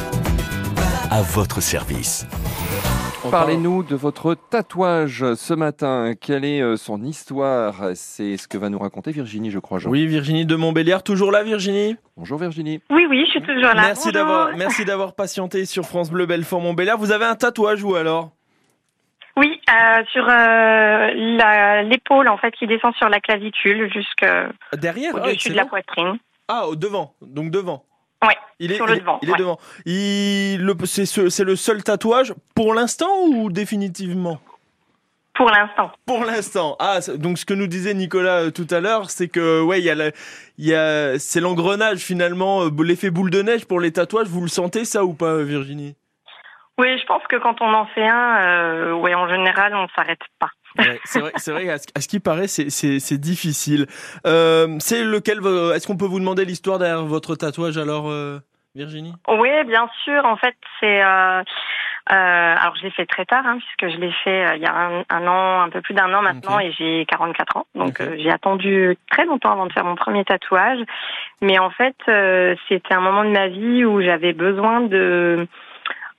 à 1.11 1.23
votre 1.23 1.61
service. 1.61 2.27
Parlez-nous 3.31 3.83
de 3.83 3.95
votre 3.95 4.35
tatouage 4.35 5.35
ce 5.35 5.53
matin. 5.53 6.15
Quelle 6.19 6.45
est 6.45 6.63
euh, 6.63 6.77
son 6.77 7.03
histoire? 7.03 7.91
C'est 7.95 8.37
ce 8.39 8.49
que 8.49 8.57
va 8.57 8.71
nous 8.71 8.79
raconter 8.79 9.11
Virginie, 9.11 9.51
je 9.51 9.59
crois. 9.59 9.79
Jean. 9.79 9.91
Oui, 9.91 10.07
Virginie 10.07 10.47
de 10.47 10.57
Montbéliard, 10.57 11.03
toujours 11.03 11.31
là, 11.31 11.43
Virginie? 11.43 11.97
Bonjour 12.17 12.39
Virginie. 12.39 12.81
Oui, 12.91 13.07
oui, 13.11 13.25
je 13.27 13.33
suis 13.33 13.43
toujours 13.43 13.75
là. 13.75 13.83
Merci 13.83 14.05
Bonjour. 14.07 14.13
d'avoir, 14.13 14.57
merci 14.57 14.85
d'avoir 14.85 15.15
patienté 15.15 15.67
sur 15.67 15.85
France 15.85 16.11
Bleu 16.11 16.25
Belfort 16.27 16.61
Montbéliard. 16.61 16.97
Vous 16.97 17.13
avez 17.13 17.27
un 17.27 17.35
tatouage 17.35 17.83
ou 17.85 17.97
alors? 17.97 18.31
Oui, 19.39 19.61
euh, 19.71 20.03
sur 20.13 20.27
euh, 20.29 21.83
l'épaule, 21.83 22.29
en 22.29 22.37
fait, 22.39 22.51
qui 22.53 22.67
descend 22.67 22.93
sur 22.97 23.09
la 23.09 23.21
clavicule 23.21 23.91
jusqu'au-dessus 23.93 24.77
Derrière 24.77 25.13
Ah, 25.17 25.31
de 25.33 25.55
la 25.55 25.65
poitrine. 25.65 26.19
Ah, 26.49 26.67
au 26.67 26.75
devant, 26.77 27.15
donc 27.23 27.51
devant. 27.51 27.85
Ouais, 28.25 28.37
Il 28.59 28.73
est, 28.73 28.77
sur 28.77 28.87
le 28.87 28.95
il 28.97 29.01
devant, 29.01 29.19
Il 29.23 29.29
est 29.29 29.33
ouais. 29.33 29.39
devant. 29.39 29.59
Il, 29.87 30.59
le, 30.65 30.75
c'est, 30.87 31.07
ce- 31.07 31.29
c'est 31.29 31.45
le 31.45 31.55
seul 31.55 31.85
tatouage 31.85 32.35
pour 32.57 32.75
l'instant 32.75 33.27
ou 33.29 33.49
définitivement? 33.51 34.41
Pour 35.35 35.51
l'instant. 35.51 35.93
Pour 36.05 36.25
l'instant. 36.25 36.75
Ah, 36.81 36.99
donc 37.17 37.39
ce 37.39 37.45
que 37.45 37.55
nous 37.55 37.69
disait 37.69 37.95
Nicolas 37.95 38.47
euh, 38.47 38.51
tout 38.51 38.67
à 38.73 38.81
l'heure, 38.81 39.09
c'est 39.11 39.29
que 39.29 39.63
ouais, 39.63 39.79
il 39.79 39.85
y 39.85 39.91
a, 39.91 39.95
la- 39.95 40.11
il 40.59 40.67
y 40.67 40.75
a, 40.75 41.17
c'est 41.21 41.39
l'engrenage 41.41 41.99
finalement, 42.01 42.65
l'effet 42.83 43.11
boule 43.11 43.31
de 43.31 43.43
neige 43.43 43.67
pour 43.67 43.79
les 43.79 43.93
tatouages. 43.93 44.27
Vous 44.27 44.41
le 44.41 44.49
sentez 44.49 44.85
ça 44.85 45.05
ou 45.05 45.13
pas, 45.15 45.41
Virginie? 45.45 45.95
Oui, 46.79 46.99
je 46.99 47.05
pense 47.07 47.23
que 47.29 47.37
quand 47.37 47.61
on 47.61 47.73
en 47.75 47.87
fait 47.87 48.07
un, 48.07 48.41
euh, 48.41 48.93
ouais, 48.93 49.15
en 49.15 49.29
général, 49.29 49.75
on 49.75 49.83
ne 49.83 49.89
s'arrête 49.97 50.21
pas. 50.39 50.51
Ouais, 50.79 51.01
c'est 51.05 51.21
vrai, 51.21 51.33
c'est 51.37 51.53
vrai. 51.53 51.69
À 51.71 51.79
ce, 51.79 52.09
qui 52.09 52.21
paraît, 52.21 52.47
c'est, 52.47 52.71
c'est, 52.71 53.01
c'est 53.01 53.19
difficile. 53.19 53.87
Euh, 54.27 54.77
c'est 54.79 55.03
lequel 55.03 55.39
Est-ce 55.75 55.87
qu'on 55.87 55.97
peut 55.97 56.07
vous 56.07 56.21
demander 56.21 56.45
l'histoire 56.45 56.79
derrière 56.79 57.03
votre 57.03 57.35
tatouage 57.35 57.79
alors, 57.79 58.09
euh, 58.09 58.39
Virginie? 58.75 59.15
Oui, 59.29 59.65
bien 59.67 59.89
sûr. 60.05 60.25
En 60.25 60.37
fait, 60.37 60.55
c'est. 60.79 61.03
Euh, 61.03 61.43
euh, 62.11 62.55
alors, 62.59 62.75
je 62.77 62.85
l'ai 62.85 62.91
fait 62.91 63.05
très 63.05 63.27
tard, 63.27 63.45
hein, 63.45 63.59
puisque 63.59 63.95
je 63.95 64.01
l'ai 64.01 64.13
fait 64.25 64.47
euh, 64.47 64.57
il 64.57 64.63
y 64.63 64.67
a 64.67 64.75
un, 64.75 65.05
un 65.11 65.27
an, 65.27 65.61
un 65.61 65.69
peu 65.69 65.83
plus 65.83 65.93
d'un 65.93 66.13
an 66.15 66.23
maintenant, 66.23 66.59
et 66.59 66.73
j'ai 66.73 67.05
44 67.07 67.57
ans. 67.59 67.67
Donc, 67.75 68.01
euh, 68.01 68.17
j'ai 68.19 68.31
attendu 68.31 68.97
très 69.11 69.27
longtemps 69.27 69.53
avant 69.53 69.67
de 69.67 69.73
faire 69.73 69.85
mon 69.85 69.95
premier 69.95 70.25
tatouage. 70.25 70.79
Mais 71.43 71.59
en 71.59 71.71
fait, 71.71 71.97
euh, 72.09 72.55
c'était 72.69 72.95
un 72.95 73.01
moment 73.01 73.25
de 73.25 73.31
ma 73.31 73.49
vie 73.49 73.85
où 73.85 74.01
j'avais 74.01 74.33
besoin 74.33 74.81
de 74.81 75.47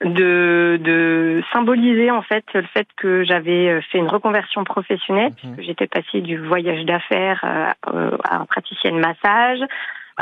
de, 0.03 0.79
de 0.81 1.43
symboliser 1.51 2.09
en 2.09 2.21
fait 2.21 2.45
le 2.53 2.61
fait 2.63 2.87
que 2.95 3.23
j'avais 3.25 3.67
euh, 3.69 3.81
fait 3.91 3.97
une 3.97 4.07
reconversion 4.07 4.63
professionnelle 4.63 5.31
Mhm. 5.43 5.55
puisque 5.55 5.61
j'étais 5.67 5.87
passée 5.87 6.21
du 6.21 6.37
voyage 6.37 6.85
d'affaires 6.85 7.41
euh, 7.43 7.71
euh, 7.93 8.17
à 8.23 8.45
praticienne 8.45 8.97
massage 8.99 9.59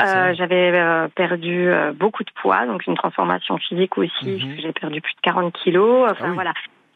Excellent. 0.00 0.20
euh, 0.30 0.34
j'avais 0.36 0.72
euh, 0.74 1.08
perdu 1.14 1.68
euh, 1.70 1.92
beaucoup 1.92 2.24
de 2.24 2.30
poids, 2.40 2.66
donc 2.66 2.86
une 2.86 2.96
transformation 2.96 3.56
physique 3.58 3.96
aussi, 3.98 4.26
Mhm. 4.26 4.38
puisque 4.38 4.60
j'ai 4.62 4.72
perdu 4.72 5.00
plus 5.00 5.14
de 5.14 5.20
40 5.22 5.52
kilos. 5.54 6.08
Enfin 6.10 6.24
Ah 6.24 6.28
oui. 6.30 6.34
voilà. 6.34 6.52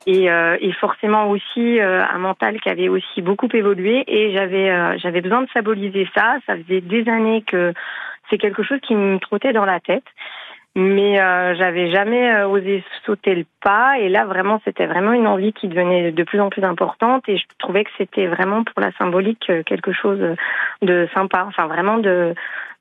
Et, 0.06 0.28
euh, 0.28 0.56
et 0.60 0.72
forcément 0.72 1.30
aussi 1.30 1.78
euh, 1.78 2.02
un 2.04 2.18
mental 2.18 2.60
qui 2.60 2.68
avait 2.68 2.88
aussi 2.88 3.22
beaucoup 3.22 3.48
évolué. 3.52 4.02
Et 4.08 4.32
j'avais 4.32 4.68
euh, 4.70 4.98
j'avais 4.98 5.20
besoin 5.20 5.42
de 5.42 5.48
symboliser 5.54 6.08
ça. 6.16 6.38
Ça 6.46 6.56
faisait 6.56 6.80
des 6.80 7.08
années 7.08 7.42
que 7.46 7.72
c'est 8.28 8.38
quelque 8.38 8.64
chose 8.64 8.80
qui 8.82 8.96
me 8.96 9.18
trottait 9.18 9.52
dans 9.52 9.64
la 9.64 9.78
tête. 9.78 10.02
Mais 10.74 11.20
euh, 11.20 11.54
j'avais 11.54 11.90
jamais 11.90 12.32
euh, 12.32 12.48
osé 12.48 12.82
sauter 13.04 13.34
le 13.34 13.44
pas. 13.62 13.98
Et 13.98 14.08
là, 14.08 14.24
vraiment, 14.24 14.60
c'était 14.64 14.86
vraiment 14.86 15.12
une 15.12 15.26
envie 15.26 15.52
qui 15.52 15.68
devenait 15.68 16.12
de 16.12 16.22
plus 16.22 16.40
en 16.40 16.48
plus 16.48 16.64
importante. 16.64 17.28
Et 17.28 17.36
je 17.36 17.44
trouvais 17.58 17.84
que 17.84 17.90
c'était 17.98 18.26
vraiment 18.26 18.64
pour 18.64 18.80
la 18.80 18.90
symbolique 18.92 19.50
euh, 19.50 19.62
quelque 19.64 19.92
chose 19.92 20.20
de 20.80 21.08
sympa, 21.14 21.44
enfin 21.46 21.66
vraiment 21.66 21.98
de 21.98 22.34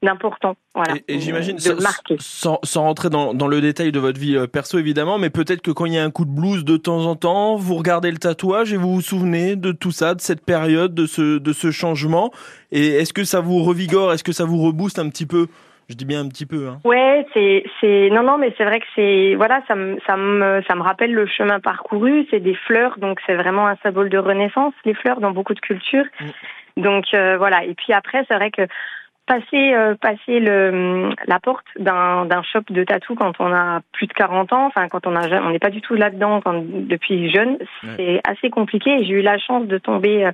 d'important. 0.04 0.56
Voilà. 0.74 0.96
Et, 1.08 1.16
et 1.16 1.20
j'imagine, 1.20 1.60
sans, 1.60 2.60
sans 2.64 2.82
rentrer 2.82 3.10
dans, 3.10 3.34
dans 3.34 3.48
le 3.48 3.62
détail 3.62 3.92
de 3.92 4.00
votre 4.00 4.20
vie 4.20 4.36
euh, 4.36 4.48
perso 4.48 4.80
évidemment, 4.80 5.20
mais 5.20 5.30
peut-être 5.30 5.62
que 5.62 5.70
quand 5.70 5.86
il 5.86 5.94
y 5.94 5.98
a 6.00 6.04
un 6.04 6.10
coup 6.10 6.26
de 6.26 6.32
blues 6.32 6.66
de 6.66 6.78
temps 6.78 7.06
en 7.06 7.16
temps, 7.16 7.56
vous 7.56 7.76
regardez 7.76 8.10
le 8.10 8.18
tatouage 8.18 8.74
et 8.74 8.78
vous 8.78 8.96
vous 8.96 9.02
souvenez 9.02 9.56
de 9.56 9.72
tout 9.72 9.92
ça, 9.92 10.16
de 10.16 10.22
cette 10.22 10.44
période, 10.44 10.96
de 10.96 11.06
ce, 11.06 11.38
de 11.38 11.54
ce 11.54 11.70
changement. 11.70 12.32
Et 12.72 12.88
est-ce 12.88 13.14
que 13.14 13.24
ça 13.24 13.42
vous 13.42 13.62
revigore, 13.64 14.12
est-ce 14.12 14.24
que 14.24 14.32
ça 14.32 14.46
vous 14.46 14.58
rebooste 14.58 14.98
un 14.98 15.10
petit 15.10 15.28
peu? 15.28 15.48
Je 15.92 15.98
dis 15.98 16.06
bien 16.06 16.22
un 16.22 16.30
petit 16.30 16.46
peu. 16.46 16.70
Hein. 16.70 16.80
Ouais, 16.86 17.28
c'est 17.34 17.66
c'est 17.82 18.10
non 18.12 18.24
non 18.24 18.38
mais 18.38 18.54
c'est 18.58 18.64
vrai 18.64 18.80
que 18.80 18.86
c'est 18.96 19.36
voilà 19.36 19.62
ça 19.68 19.76
me 19.76 20.00
ça 20.08 20.16
me 20.16 20.62
ça 20.66 20.76
me 20.76 20.82
rappelle 20.82 21.14
le 21.14 21.26
chemin 21.26 21.60
parcouru, 21.60 22.26
c'est 22.32 22.40
des 22.40 22.56
fleurs 22.56 22.98
donc 22.98 23.20
c'est 23.28 23.36
vraiment 23.36 23.68
un 23.68 23.76
symbole 23.84 24.10
de 24.10 24.18
renaissance 24.18 24.74
les 24.86 24.94
fleurs 24.94 25.20
dans 25.20 25.32
beaucoup 25.32 25.54
de 25.54 25.60
cultures. 25.60 26.06
Donc 26.78 27.14
euh, 27.14 27.36
voilà 27.38 27.66
et 27.66 27.74
puis 27.74 27.92
après 27.92 28.24
c'est 28.30 28.36
vrai 28.36 28.52
que 28.52 28.62
passer 29.28 29.74
euh, 29.74 29.96
passer 29.96 30.40
le 30.40 31.10
la 31.26 31.40
porte 31.40 31.66
d'un 31.78 32.26
d'un 32.26 32.42
shop 32.44 32.64
de 32.70 32.84
tatou 32.84 33.16
quand 33.16 33.34
on 33.40 33.54
a 33.54 33.82
plus 33.94 34.08
de 34.08 34.14
40 34.14 34.52
ans, 34.54 34.66
enfin 34.66 34.88
quand 34.90 35.08
on 35.08 35.16
a 35.16 35.28
on 35.42 35.52
n'est 35.52 35.60
pas 35.60 35.70
du 35.70 35.82
tout 35.82 35.96
là-dedans 35.96 36.42
quand 36.42 36.62
depuis 36.66 37.30
jeune, 37.32 37.58
c'est 37.98 38.22
assez 38.26 38.50
compliqué. 38.50 39.04
J'ai 39.04 39.14
eu 39.14 39.22
la 39.22 39.38
chance 39.38 39.68
de 39.68 39.78
tomber 39.78 40.26
euh, 40.26 40.32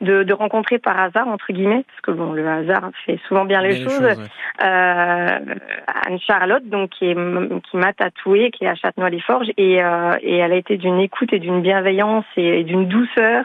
de 0.00 0.22
de 0.22 0.32
rencontrer 0.32 0.78
par 0.78 0.98
hasard 0.98 1.28
entre 1.28 1.52
guillemets 1.52 1.84
parce 1.86 2.00
que 2.02 2.10
bon 2.10 2.32
le 2.32 2.46
hasard 2.48 2.90
fait 3.06 3.18
souvent 3.28 3.44
bien 3.44 3.60
les 3.60 3.82
choses 3.82 4.00
ouais. 4.00 4.16
euh, 4.64 5.38
Anne 6.06 6.18
Charlotte, 6.26 6.66
donc 6.68 6.90
qui 6.90 7.06
est 7.06 7.14
qui 7.14 7.76
m'a 7.76 7.92
tatoué, 7.92 8.50
qui 8.50 8.64
est 8.64 8.68
à 8.68 8.74
Châtenois-les-Forges, 8.74 9.50
et, 9.56 9.82
euh, 9.82 10.16
et 10.22 10.38
elle 10.38 10.52
a 10.52 10.56
été 10.56 10.76
d'une 10.76 10.98
écoute 10.98 11.32
et 11.32 11.38
d'une 11.38 11.60
bienveillance 11.60 12.24
et, 12.36 12.60
et 12.60 12.64
d'une 12.64 12.86
douceur 12.88 13.44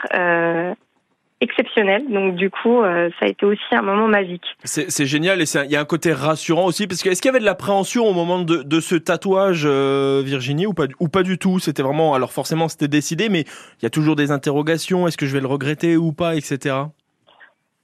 exceptionnelle. 1.41 2.03
Donc 2.09 2.35
du 2.35 2.49
coup, 2.49 2.81
euh, 2.81 3.09
ça 3.19 3.25
a 3.25 3.29
été 3.29 3.45
aussi 3.45 3.61
un 3.71 3.81
moment 3.81 4.07
magique. 4.07 4.45
C'est 4.63 5.05
génial 5.05 5.41
et 5.41 5.45
il 5.65 5.71
y 5.71 5.75
a 5.75 5.81
un 5.81 5.85
côté 5.85 6.13
rassurant 6.13 6.65
aussi 6.65 6.87
parce 6.87 7.01
que 7.03 7.09
est-ce 7.09 7.21
qu'il 7.21 7.29
y 7.29 7.33
avait 7.33 7.39
de 7.39 7.45
l'appréhension 7.45 8.05
au 8.05 8.13
moment 8.13 8.39
de, 8.39 8.63
de 8.63 8.79
ce 8.79 8.95
tatouage 8.95 9.63
euh, 9.65 10.21
Virginie 10.25 10.65
ou 10.65 10.73
pas 10.73 10.87
du- 10.87 10.95
ou 10.99 11.07
pas 11.09 11.23
du 11.23 11.37
tout? 11.37 11.59
C'était 11.59 11.83
vraiment 11.83 12.13
alors 12.15 12.31
forcément 12.31 12.67
c'était 12.69 12.87
décidé 12.87 13.29
mais 13.29 13.41
il 13.41 13.83
y 13.83 13.85
a 13.85 13.89
toujours 13.89 14.15
des 14.15 14.31
interrogations. 14.31 15.07
Est-ce 15.07 15.17
que 15.17 15.25
je 15.25 15.33
vais 15.33 15.41
le 15.41 15.47
regretter 15.47 15.97
ou 15.97 16.13
pas, 16.13 16.35
etc. 16.35 16.75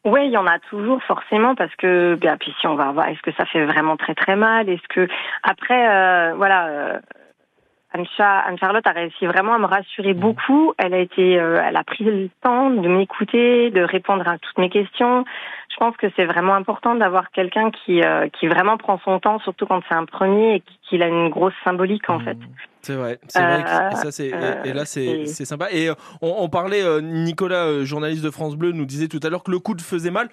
Oui, 0.04 0.22
il 0.26 0.32
y 0.32 0.38
en 0.38 0.48
a 0.48 0.58
toujours 0.70 1.00
forcément 1.04 1.54
parce 1.54 1.76
que 1.76 2.16
bien 2.16 2.36
puis 2.38 2.52
si 2.60 2.66
on 2.68 2.76
va 2.76 2.92
voir 2.92 3.10
est-ce 3.10 3.22
que 3.22 3.32
ça 3.38 3.46
fait 3.46 3.66
vraiment 3.66 3.98
très 3.98 4.16
très 4.16 4.36
mal? 4.36 4.68
Est-ce 4.70 4.88
que 4.90 5.08
après 5.44 5.88
euh, 5.90 6.34
voilà 6.36 7.02
Anne, 7.94 8.06
Cha- 8.16 8.40
Anne 8.48 8.58
Charlotte 8.58 8.86
a 8.88 8.92
réussi 8.92 9.26
vraiment 9.26 9.54
à 9.54 9.60
me 9.60 9.66
rassurer 9.66 10.14
beaucoup. 10.14 10.74
Elle 10.78 10.94
a 10.94 11.00
été 11.00 11.38
euh, 11.40 11.62
elle 11.64 11.76
a 11.76 11.84
pris 11.84 12.04
le 12.06 12.30
temps 12.42 12.70
de 12.70 12.88
m'écouter, 12.88 13.70
de 13.72 13.82
répondre 13.82 14.26
à 14.28 14.38
toutes 14.38 14.58
mes 14.58 14.70
questions. 14.70 15.26
Je 15.70 15.76
pense 15.78 15.96
que 15.98 16.08
c'est 16.16 16.26
vraiment 16.26 16.54
important 16.56 16.96
d'avoir 16.96 17.32
quelqu'un 17.32 17.70
qui 17.72 18.02
euh, 18.02 18.28
qui 18.30 18.48
vraiment 18.48 18.78
prend 18.78 18.98
son 19.04 19.20
temps 19.20 19.40
surtout 19.40 19.66
quand 19.66 19.82
c'est 19.90 19.96
un 19.96 20.06
premier 20.06 20.56
et 20.56 20.60
qui- 20.62 20.80
qu'il 20.90 21.04
a 21.04 21.08
une 21.08 21.30
grosse 21.30 21.54
symbolique 21.64 22.10
en 22.10 22.20
fait. 22.20 22.38
C'est 22.82 22.96
vrai, 22.96 23.20
c'est 23.28 23.42
vrai. 23.44 23.64
que- 23.64 23.70
Euh, 23.70 23.90
et, 23.92 23.96
ça, 23.96 24.12
c'est, 24.12 24.28
et- 24.28 24.70
et 24.70 24.74
là, 24.74 24.86
c'est, 24.86 25.26
c'est- 25.26 25.46
sympa. 25.46 25.68
Et 25.72 25.90
on, 26.22 26.34
on 26.40 26.50
parlait, 26.50 26.82
Nicolas, 27.02 27.84
journaliste 27.84 28.24
de 28.24 28.32
France 28.32 28.56
Bleu, 28.56 28.72
nous 28.72 28.86
disait 28.86 29.08
tout 29.08 29.20
à 29.24 29.30
l'heure 29.30 29.44
que 29.44 29.52
le 29.52 29.60
coude 29.60 29.82
faisait 29.82 30.12
mal. 30.12 30.30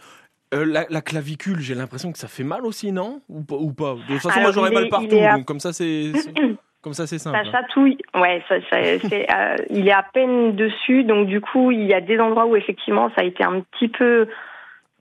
Euh, 0.55 0.65
la, 0.65 0.87
la 0.89 1.03
clavicule, 1.03 1.61
j'ai 1.61 1.75
l'impression 1.75 2.11
que 2.11 2.19
ça 2.19 2.27
fait 2.29 2.45
mal 2.45 2.65
aussi, 2.65 2.91
non? 2.91 3.21
Ou, 3.29 3.43
pas- 3.43 3.57
ou 3.57 3.73
pas? 3.75 3.95
De 3.97 4.15
toute 4.15 4.23
façon, 4.23 4.41
moi, 4.41 4.51
j'aurais 4.53 4.71
mal 4.71 4.89
partout, 4.89 5.15
est 5.17 5.27
à- 5.27 5.35
donc 5.37 5.45
comme 5.45 5.61
ça, 5.61 5.73
c'est- 5.75 6.13
comme 6.83 6.93
ça, 6.95 7.07
c'est 7.07 7.19
simple. 7.19 7.39
Ça 7.45 7.51
chatouille, 7.51 7.99
ouais, 8.15 8.43
ça, 8.49 8.57
ça- 8.71 8.99
c'est, 9.09 9.27
euh, 9.35 9.57
il 9.71 9.89
est 9.89 9.93
à 9.93 10.03
peine 10.05 10.55
dessus, 10.57 11.05
donc 11.05 11.27
du 11.27 11.41
coup, 11.41 11.71
il 11.73 11.85
y 11.85 11.95
a 11.95 12.01
des 12.01 12.19
endroits 12.21 12.47
où 12.47 12.57
effectivement 12.57 13.09
ça 13.17 13.23
a 13.23 13.25
été 13.25 13.45
un 13.45 13.61
petit 13.61 13.89
peu 13.89 14.29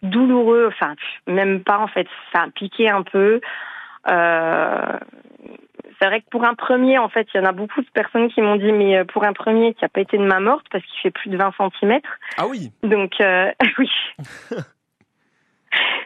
douloureux, 0.04 0.68
enfin 0.68 0.96
même 1.28 1.64
pas 1.64 1.80
en 1.80 1.88
fait, 1.88 2.08
ça 2.34 2.44
a 2.44 2.50
piqué 2.50 2.90
un 2.90 3.04
peu. 3.04 3.42
Euh, 4.10 4.98
c'est 6.00 6.06
vrai 6.08 6.22
que 6.22 6.30
pour 6.30 6.46
un 6.46 6.54
premier, 6.54 7.00
en 7.00 7.10
fait, 7.10 7.28
il 7.34 7.38
y 7.38 7.40
en 7.40 7.46
a 7.46 7.52
beaucoup 7.52 7.82
de 7.82 7.90
personnes 7.92 8.30
qui 8.30 8.42
m'ont 8.42 8.56
dit, 8.58 8.72
mais 8.72 8.98
euh, 8.98 9.06
pour 9.06 9.24
un 9.24 9.34
premier 9.34 9.74
qui 9.74 9.84
a 9.84 9.90
pas 9.90 10.02
été 10.02 10.18
de 10.18 10.24
main 10.24 10.40
morte 10.40 10.66
parce 10.72 10.84
qu'il 10.86 11.00
fait 11.02 11.12
plus 11.12 11.30
de 11.30 11.38
20 11.38 11.52
cm, 11.80 12.00
Ah 12.38 12.48
oui, 12.48 12.72
donc 12.84 13.20
euh, 13.20 13.52
oui. 13.80 13.90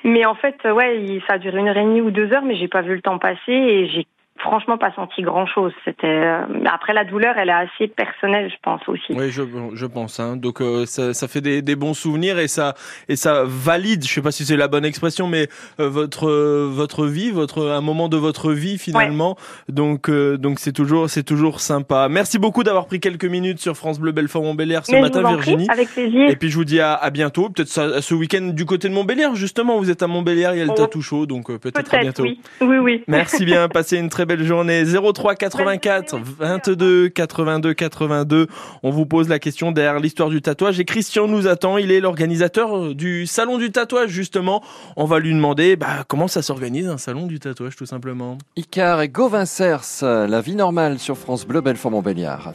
mais 0.03 0.25
en 0.25 0.35
fait, 0.35 0.55
ouais, 0.63 1.19
ça 1.27 1.33
a 1.33 1.37
duré 1.37 1.59
une 1.59 1.67
heure 1.67 1.77
et 1.77 1.83
demie 1.83 2.01
ou 2.01 2.11
deux 2.11 2.31
heures, 2.33 2.43
mais 2.43 2.55
j'ai 2.55 2.67
pas 2.69 2.81
vu 2.81 2.95
le 2.95 3.01
temps 3.01 3.19
passer 3.19 3.51
et 3.51 3.87
j'ai 3.87 4.07
franchement 4.39 4.77
pas 4.77 4.91
senti 4.95 5.21
grand 5.21 5.45
chose. 5.45 5.71
C'était 5.85 6.07
euh, 6.07 6.45
après 6.65 6.93
la 6.93 7.03
douleur, 7.05 7.35
elle 7.37 7.49
est 7.49 7.51
assez 7.51 7.87
personnelle, 7.87 8.49
je 8.49 8.57
pense 8.63 8.81
aussi. 8.87 9.13
oui, 9.13 9.29
je, 9.31 9.43
je 9.73 9.85
pense. 9.85 10.19
Hein. 10.19 10.35
Donc 10.35 10.61
euh, 10.61 10.85
ça, 10.85 11.13
ça 11.13 11.27
fait 11.27 11.41
des, 11.41 11.61
des 11.61 11.75
bons 11.75 11.93
souvenirs 11.93 12.39
et 12.39 12.47
ça 12.47 12.73
et 13.07 13.15
ça 13.15 13.43
valide. 13.45 14.03
Je 14.03 14.11
sais 14.11 14.21
pas 14.21 14.31
si 14.31 14.43
c'est 14.45 14.57
la 14.57 14.67
bonne 14.67 14.85
expression, 14.85 15.27
mais 15.27 15.47
euh, 15.79 15.89
votre 15.89 16.27
euh, 16.27 16.69
votre 16.71 17.05
vie, 17.05 17.29
votre 17.31 17.67
un 17.69 17.81
moment 17.81 18.09
de 18.09 18.17
votre 18.17 18.51
vie 18.51 18.77
finalement. 18.79 19.37
Donc 19.69 20.09
donc 20.09 20.59
c'est 20.59 20.71
toujours 20.73 21.09
c'est 21.09 21.23
toujours 21.23 21.59
sympa. 21.59 22.07
Merci 22.09 22.39
beaucoup 22.39 22.63
d'avoir 22.63 22.87
pris 22.87 22.99
quelques 22.99 23.25
minutes 23.25 23.59
sur 23.59 23.75
France 23.77 23.99
Bleu 23.99 24.11
Belfort 24.11 24.41
Montbéliard 24.43 24.85
ce 24.85 24.93
Mais 24.93 25.01
matin, 25.01 25.21
Virginie. 25.21 25.67
prie, 25.67 25.73
avec 25.75 25.89
plaisir. 25.89 26.29
Et 26.29 26.35
puis 26.35 26.49
je 26.49 26.55
vous 26.55 26.65
dis 26.65 26.79
à, 26.79 26.93
à 26.95 27.09
bientôt, 27.11 27.49
peut-être 27.49 27.69
ce 28.01 28.13
week-end 28.15 28.49
du 28.53 28.65
côté 28.65 28.89
de 28.89 28.93
Montbéliard 28.93 29.35
justement. 29.35 29.77
Vous 29.77 29.91
êtes 29.91 30.01
à 30.01 30.07
Montbéliard, 30.07 30.55
il 30.55 30.59
y 30.59 30.61
a 30.61 30.65
le 30.65 30.71
Oh. 30.71 30.75
tatou 30.75 31.01
chaud, 31.01 31.25
donc 31.25 31.55
peut-être 31.59 31.93
à 31.93 31.99
bientôt. 31.99 32.23
oui. 32.23 32.39
Oui, 32.61 32.77
oui. 32.77 33.03
Merci 33.07 33.45
bien, 33.45 33.67
passez 33.73 33.97
une 33.97 34.09
très 34.09 34.20
belle 34.25 34.43
journée. 34.43 34.83
03 34.85 35.35
84 35.35 36.19
22 36.39 37.09
82 37.09 37.73
82. 37.73 38.47
On 38.83 38.89
vous 38.89 39.05
pose 39.05 39.29
la 39.29 39.39
question 39.39 39.71
derrière 39.71 39.99
l'histoire 39.99 40.29
du 40.29 40.41
tatouage 40.41 40.79
et 40.79 40.85
Christian 40.85 41.27
nous 41.27 41.47
attend. 41.47 41.77
Il 41.77 41.91
est 41.91 41.99
l'organisateur 41.99 42.77
euh, 42.77 42.95
du 42.95 43.25
salon 43.25 43.57
du 43.57 43.71
tatouage 43.71 44.09
justement. 44.09 44.63
On 44.95 45.05
va 45.05 45.19
lui 45.19 45.33
demander 45.33 45.75
bah, 45.75 46.05
comment 46.07 46.27
ça 46.27 46.41
s'organise 46.41 46.87
un 46.87 46.97
salon 46.97 47.27
du 47.27 47.39
tatouage 47.39 47.75
tout 47.75 47.85
simplement? 47.85 48.37
Icar 48.55 49.01
et 49.01 49.09
Gauvin 49.09 49.45
Cers, 49.45 50.01
la 50.01 50.41
vie 50.41 50.55
normale 50.55 50.99
sur 50.99 51.17
France 51.17 51.45
Bleu 51.45 51.61
Belfort 51.61 51.91
Montbéliard. 51.91 52.53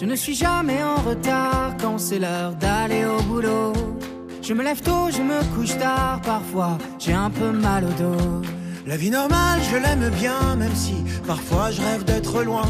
Je 0.00 0.06
ne 0.06 0.16
suis 0.16 0.34
jamais 0.34 0.82
en 0.82 0.96
retard 0.96 1.76
quand 1.78 1.98
c'est 1.98 2.18
l'heure 2.18 2.54
d'aller 2.54 3.04
au 3.04 3.20
boulot. 3.24 3.74
Je 4.42 4.54
me 4.54 4.64
lève 4.64 4.80
tôt, 4.80 5.10
je 5.10 5.20
me 5.20 5.42
couche 5.54 5.76
tard, 5.78 6.20
parfois 6.22 6.78
j'ai 6.98 7.12
un 7.12 7.30
peu 7.30 7.52
mal 7.52 7.84
au 7.84 7.92
dos. 8.02 8.42
La 8.86 8.96
vie 8.96 9.10
normale, 9.10 9.60
je 9.70 9.76
l'aime 9.76 10.10
bien, 10.18 10.56
même 10.56 10.74
si 10.74 10.94
parfois 11.26 11.70
je 11.70 11.82
rêve 11.82 12.04
d'être 12.04 12.42
loin. 12.42 12.64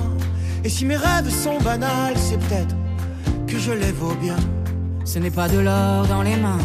Et 0.65 0.69
si 0.69 0.85
mes 0.85 0.97
rêves 0.97 1.31
sont 1.31 1.59
banals, 1.59 2.17
c'est 2.17 2.39
peut-être 2.39 2.75
que 3.47 3.57
je 3.59 3.71
les 3.71 3.93
vaux 3.93 4.15
bien. 4.21 4.37
Ce 5.05 5.19
n'est 5.19 5.31
pas 5.31 5.49
de 5.49 5.59
l'or 5.59 6.07
dans 6.09 6.23
les 6.23 6.37
mains, 6.37 6.59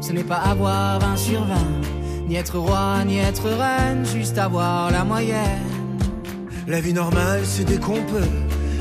ce 0.00 0.12
n'est 0.12 0.24
pas 0.24 0.36
avoir 0.36 1.00
20 1.00 1.16
sur 1.16 1.44
20, 1.44 1.54
ni 2.28 2.36
être 2.36 2.58
roi, 2.58 3.02
ni 3.06 3.18
être 3.18 3.48
reine, 3.48 4.04
juste 4.04 4.36
avoir 4.36 4.90
la 4.90 5.04
moyenne. 5.04 5.70
La 6.68 6.80
vie 6.80 6.92
normale, 6.92 7.40
c'est 7.44 7.64
dès 7.64 7.78
qu'on 7.78 8.02
peut 8.02 8.28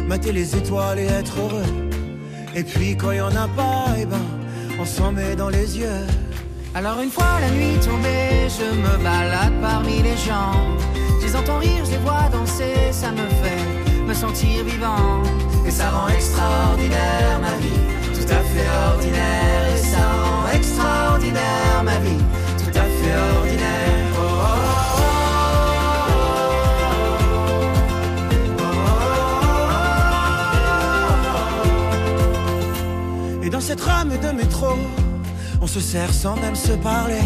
mater 0.08 0.34
les 0.34 0.56
étoiles 0.56 1.00
et 1.00 1.06
être 1.06 1.40
heureux. 1.40 1.64
Et 2.54 2.64
puis 2.64 2.96
quand 2.98 3.12
il 3.12 3.18
y 3.18 3.22
en 3.22 3.36
a 3.36 3.48
pas, 3.48 3.86
eh 3.98 4.06
ben, 4.06 4.22
on 4.80 4.86
s'en 4.86 5.12
met 5.12 5.36
dans 5.36 5.50
les 5.50 5.78
yeux. 5.78 6.06
Alors 6.76 7.00
une 7.02 7.10
fois 7.10 7.40
la 7.40 7.50
nuit 7.52 7.78
tombée, 7.84 8.48
je 8.50 8.76
me 8.76 9.04
balade 9.04 9.54
parmi 9.62 10.02
les 10.02 10.18
gens. 10.18 10.54
Je 11.20 11.28
les 11.28 11.36
entends 11.36 11.60
rire, 11.60 11.86
je 11.86 11.92
les 11.92 11.98
vois 11.98 12.30
danser, 12.32 12.92
ça 12.92 13.12
me 13.12 13.28
fait 13.42 14.04
me 14.08 14.14
sentir 14.14 14.64
vivant. 14.64 15.22
Et 15.66 15.72
ça 15.72 15.90
rend 15.90 16.08
extraordinaire 16.10 17.40
ma 17.42 17.56
vie, 17.58 17.82
tout 18.14 18.30
à 18.30 18.42
fait 18.52 18.70
ordinaire. 18.92 19.76
Et 19.76 19.78
ça 19.78 19.98
rend 19.98 20.58
extraordinaire 20.58 21.84
ma 21.84 21.98
vie, 22.00 22.24
tout 22.58 22.78
à 22.78 22.84
fait 22.84 23.16
ordinaire. 23.38 23.43
Dans 33.54 33.62
cette 33.62 33.82
rame 33.82 34.10
de 34.10 34.36
métro, 34.36 34.70
on 35.62 35.68
se 35.68 35.80
sert 35.80 36.12
sans 36.12 36.36
même 36.38 36.56
se 36.56 36.72
parler. 36.72 37.22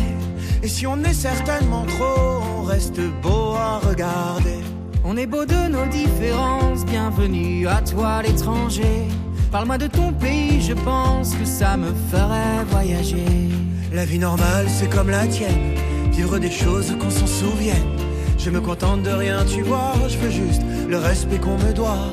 Et 0.62 0.67
si 0.67 0.86
on 0.86 1.01
est 1.05 1.13
certainement 1.13 1.86
trop, 1.86 2.43
on 2.60 2.63
reste 2.63 3.00
beau 3.22 3.55
à 3.55 3.79
regarder. 3.79 4.60
On 5.05 5.15
est 5.15 5.25
beau 5.25 5.46
de 5.46 5.69
nos 5.69 5.86
différences, 5.86 6.86
bienvenue 6.86 7.65
à 7.69 7.81
toi 7.81 8.22
l'étranger. 8.24 9.07
Parle-moi 9.53 9.77
de 9.77 9.88
ton 9.88 10.12
pays, 10.12 10.62
je 10.62 10.74
pense 10.74 11.34
que 11.34 11.46
ça 11.46 11.77
me 11.77 11.93
ferait 12.12 12.65
voyager. 12.72 13.50
La 13.93 14.03
vie 14.03 14.19
normale, 14.19 14.65
c'est 14.67 14.89
comme 14.89 15.10
la 15.10 15.27
tienne. 15.27 15.75
Vivre 16.12 16.39
des 16.39 16.51
choses 16.51 16.93
qu'on 17.00 17.10
s'en 17.10 17.27
souvienne. 17.27 17.96
Je 18.38 18.50
me 18.50 18.60
contente 18.60 19.01
de 19.01 19.12
rien, 19.12 19.46
tu 19.46 19.62
vois. 19.62 19.93
Je 20.10 20.17
veux 20.17 20.31
juste 20.31 20.62
le 20.89 20.98
respect 20.98 21.38
qu'on 21.38 21.57
me 21.57 21.72
doit. 21.72 22.12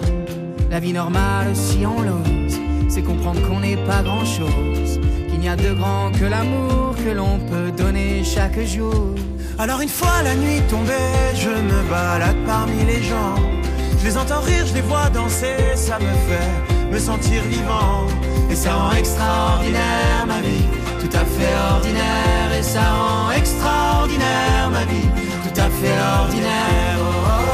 La 0.70 0.78
vie 0.78 0.92
normale, 0.92 1.56
si 1.56 1.84
on 1.84 2.00
l'ose, 2.00 2.60
c'est 2.94 3.02
comprendre 3.02 3.40
qu'on 3.48 3.58
n'est 3.58 3.76
pas 3.88 4.02
grand 4.04 4.24
chose, 4.24 5.00
qu'il 5.28 5.40
n'y 5.40 5.48
a 5.48 5.56
de 5.56 5.74
grand 5.74 6.12
que 6.12 6.26
l'amour 6.26 6.94
que 7.04 7.10
l'on 7.10 7.40
peut 7.40 7.72
donner 7.76 8.22
chaque 8.22 8.60
jour. 8.60 9.16
Alors 9.58 9.80
une 9.80 9.88
fois 9.88 10.22
la 10.22 10.36
nuit 10.36 10.60
tombée, 10.70 11.10
je 11.34 11.48
me 11.48 11.90
balade 11.90 12.36
parmi 12.46 12.84
les 12.84 13.02
gens. 13.02 13.34
Je 13.98 14.04
les 14.04 14.16
entends 14.16 14.42
rire, 14.42 14.64
je 14.68 14.74
les 14.74 14.80
vois 14.82 15.10
danser, 15.10 15.56
ça 15.74 15.98
me 15.98 16.12
fait 16.26 16.92
me 16.92 16.98
sentir 17.00 17.42
vivant. 17.50 18.06
Et 18.48 18.54
ça 18.54 18.72
rend 18.74 18.92
extraordinaire 18.92 20.24
ma 20.28 20.40
vie, 20.40 20.66
tout 21.00 21.16
à 21.16 21.24
fait 21.24 21.54
ordinaire. 21.74 22.48
Et 22.56 22.62
ça 22.62 22.84
rend 22.92 23.32
extraordinaire 23.32 24.70
ma 24.70 24.84
vie, 24.84 25.08
tout 25.42 25.60
à 25.60 25.68
fait 25.78 25.98
ordinaire. 26.22 26.98
Oh, 27.00 27.10
oh, 27.26 27.53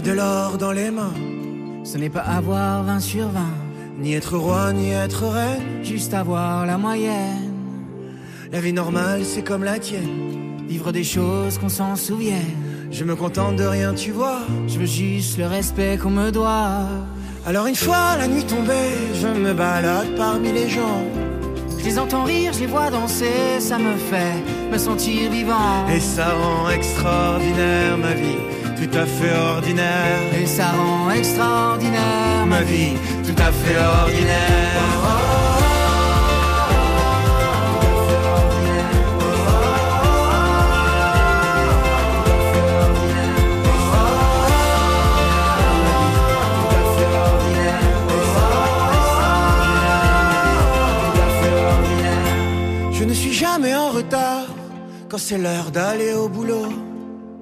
de 0.00 0.12
l'or 0.12 0.58
dans 0.58 0.72
les 0.72 0.90
mains, 0.90 1.14
Ce 1.84 1.96
n'est 1.96 2.10
pas 2.10 2.20
avoir 2.20 2.84
20 2.84 3.00
sur 3.00 3.28
20, 3.28 3.40
ni 4.00 4.14
être 4.14 4.36
roi, 4.36 4.72
ni 4.72 4.90
être 4.90 5.26
reine. 5.26 5.82
juste 5.82 6.14
avoir 6.14 6.66
la 6.66 6.78
moyenne. 6.78 7.52
La 8.52 8.60
vie 8.60 8.72
normale, 8.72 9.24
c'est 9.24 9.42
comme 9.42 9.64
la 9.64 9.78
tienne. 9.78 10.66
Vivre 10.68 10.92
des 10.92 11.04
choses 11.04 11.58
qu'on 11.58 11.68
s'en 11.68 11.96
souvienne. 11.96 12.56
Je 12.90 13.04
me 13.04 13.16
contente 13.16 13.56
de 13.56 13.64
rien, 13.64 13.94
tu 13.94 14.12
vois. 14.12 14.40
Je 14.66 14.78
veux 14.78 14.86
juste 14.86 15.38
le 15.38 15.46
respect 15.46 15.98
qu'on 16.00 16.10
me 16.10 16.30
doit. 16.30 16.86
Alors 17.46 17.66
une 17.66 17.74
fois 17.76 18.16
la 18.18 18.28
nuit 18.28 18.44
tombée, 18.44 18.92
je 19.14 19.28
me 19.28 19.52
balade 19.54 20.14
parmi 20.16 20.52
les 20.52 20.68
gens. 20.68 21.02
Je 21.78 21.84
les 21.84 21.98
entends 21.98 22.24
rire, 22.24 22.52
je 22.52 22.60
les 22.60 22.66
vois 22.66 22.90
danser, 22.90 23.60
ça 23.60 23.78
me 23.78 23.96
fait 23.96 24.36
me 24.70 24.76
sentir 24.78 25.30
vivant. 25.30 25.86
Et 25.88 26.00
ça 26.00 26.26
rend 26.34 26.68
extraordinaire 26.70 27.96
ma 27.96 28.12
vie, 28.14 28.36
tout 28.78 28.96
à 28.96 29.06
fait 29.06 29.34
ordinaire. 29.36 30.20
Et 30.40 30.46
ça 30.46 30.66
rend 30.70 31.10
extraordinaire 31.10 32.46
Ma 32.46 32.62
vie, 32.62 32.94
tout 33.26 33.42
à 33.42 33.50
fait 33.52 33.78
ordinaire. 33.78 34.68
Je 52.92 53.04
ne 53.04 53.14
suis 53.14 53.32
jamais 53.32 53.74
en 53.74 53.90
retard 53.90 54.46
quand 55.08 55.18
c'est 55.18 55.38
l'heure 55.38 55.70
d'aller 55.70 56.12
au 56.14 56.28
boulot. 56.28 56.87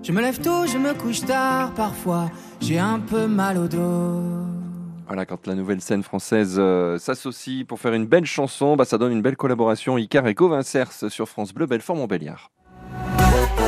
Je 0.06 0.12
me 0.12 0.20
lève 0.20 0.40
tôt, 0.40 0.66
je 0.68 0.78
me 0.78 0.94
couche 0.94 1.22
tard, 1.22 1.72
parfois 1.74 2.30
j'ai 2.60 2.78
un 2.78 3.00
peu 3.00 3.26
mal 3.26 3.58
au 3.58 3.66
dos. 3.66 4.22
Voilà, 5.08 5.26
quand 5.26 5.48
la 5.48 5.54
nouvelle 5.54 5.80
scène 5.80 6.04
française 6.04 6.56
euh, 6.58 6.96
s'associe 6.96 7.66
pour 7.66 7.80
faire 7.80 7.92
une 7.92 8.06
belle 8.06 8.24
chanson, 8.24 8.76
bah, 8.76 8.84
ça 8.84 8.98
donne 8.98 9.10
une 9.10 9.22
belle 9.22 9.36
collaboration. 9.36 9.98
Icar 9.98 10.28
et 10.28 10.34
Covincers 10.36 10.92
sur 11.08 11.28
France 11.28 11.52
Bleu, 11.52 11.66
Belfort-Montbéliard. 11.66 12.52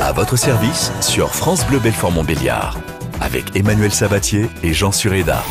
À 0.01 0.13
votre 0.13 0.37
service 0.37 0.93
sur 1.01 1.35
France 1.35 1.67
Bleu 1.67 1.79
Belfort 1.79 2.13
Montbéliard. 2.13 2.79
Avec 3.19 3.57
Emmanuel 3.57 3.91
Sabatier 3.91 4.47
et 4.63 4.71
Jean 4.71 4.93
Sureda. 4.93 5.43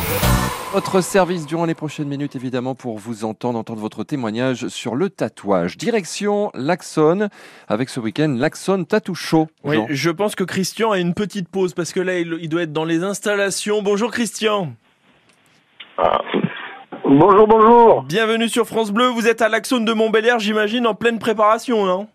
Votre 0.71 1.01
service 1.01 1.47
durant 1.47 1.65
les 1.65 1.73
prochaines 1.73 2.07
minutes, 2.07 2.35
évidemment, 2.35 2.75
pour 2.75 2.99
vous 2.99 3.25
entendre, 3.25 3.57
entendre 3.57 3.81
votre 3.81 4.03
témoignage 4.03 4.67
sur 4.67 4.95
le 4.95 5.09
tatouage. 5.09 5.77
Direction 5.77 6.51
l'Axon, 6.53 7.29
avec 7.67 7.89
ce 7.89 7.99
week-end 7.99 8.35
l'Axon 8.37 8.83
Tattoo 8.83 9.15
Show. 9.15 9.47
Oui, 9.63 9.77
Jean. 9.77 9.87
je 9.89 10.09
pense 10.11 10.35
que 10.35 10.43
Christian 10.43 10.91
a 10.91 10.99
une 10.99 11.15
petite 11.15 11.49
pause 11.49 11.73
parce 11.73 11.91
que 11.91 11.99
là, 11.99 12.19
il, 12.19 12.37
il 12.39 12.49
doit 12.49 12.61
être 12.61 12.71
dans 12.71 12.85
les 12.85 13.03
installations. 13.03 13.81
Bonjour 13.81 14.11
Christian. 14.11 14.73
Bonjour, 17.03 17.47
bonjour. 17.47 18.03
Bienvenue 18.03 18.47
sur 18.47 18.67
France 18.67 18.91
Bleu. 18.91 19.07
Vous 19.07 19.27
êtes 19.27 19.41
à 19.41 19.49
l'Axone 19.49 19.85
de 19.85 19.93
Montbéliard, 19.93 20.37
j'imagine, 20.37 20.85
en 20.85 20.93
pleine 20.93 21.17
préparation, 21.17 21.87
non? 21.87 22.07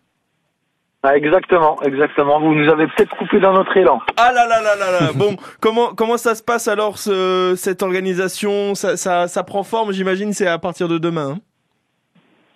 Ah, 1.06 1.16
exactement, 1.18 1.76
exactement. 1.82 2.40
Vous 2.40 2.54
nous 2.54 2.66
avez 2.72 2.86
peut-être 2.86 3.14
coupé 3.16 3.38
dans 3.38 3.52
notre 3.52 3.76
élan. 3.76 4.00
Ah 4.16 4.32
là 4.32 4.46
là 4.48 4.62
là 4.62 4.74
là 4.74 4.90
là. 5.00 5.12
Bon, 5.14 5.36
comment 5.60 5.88
comment 5.94 6.16
ça 6.16 6.34
se 6.34 6.42
passe 6.42 6.66
alors 6.66 6.96
ce- 6.98 7.54
cette 7.58 7.82
organisation? 7.82 8.74
Ça, 8.74 8.96
ça 8.96 9.28
ça 9.28 9.42
prend 9.44 9.62
forme, 9.64 9.92
j'imagine, 9.92 10.32
c'est 10.32 10.46
à 10.46 10.58
partir 10.58 10.88
de 10.88 10.96
demain. 10.96 11.32
hein? 11.36 11.38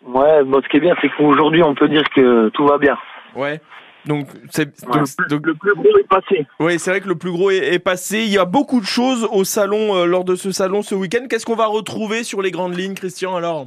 Ouais, 0.07 0.43
bon, 0.45 0.63
ce 0.63 0.69
qui 0.69 0.79
est 0.79 0.81
bien, 0.81 0.95
c'est 1.03 1.11
qu'aujourd'hui, 1.11 1.63
on 1.63 1.75
peut 1.75 1.89
dire 1.89 2.05
que 2.15 2.49
tout 2.51 2.67
va 2.67 2.79
bien. 2.79 2.97
ouais. 3.37 3.61
Donc 4.07 4.29
c'est 4.51 4.69
Ouais, 4.89 5.01
donc, 5.29 5.45
le, 5.47 5.55
plus 5.55 5.75
gros 5.75 5.99
est 5.99 6.09
passé. 6.09 6.47
ouais, 6.61 6.79
c'est 6.79 6.91
vrai 6.91 7.01
que 7.03 7.09
le 7.09 7.17
plus 7.17 7.33
gros 7.33 7.51
est, 7.51 7.75
est 7.75 7.79
passé. 7.79 8.21
Il 8.21 8.31
y 8.33 8.39
a 8.39 8.47
beaucoup 8.47 8.81
de 8.81 8.87
choses 8.87 9.29
au 9.31 9.45
salon 9.45 9.95
euh, 9.97 10.07
lors 10.07 10.25
de 10.25 10.35
ce 10.37 10.51
salon 10.53 10.81
ce 10.81 10.95
week-end. 10.95 11.27
Qu'est-ce 11.29 11.45
qu'on 11.45 11.57
va 11.57 11.67
retrouver 11.67 12.23
sur 12.25 12.41
les 12.41 12.51
grandes 12.51 12.75
lignes, 12.79 12.95
Christian 12.95 13.37
Alors? 13.37 13.67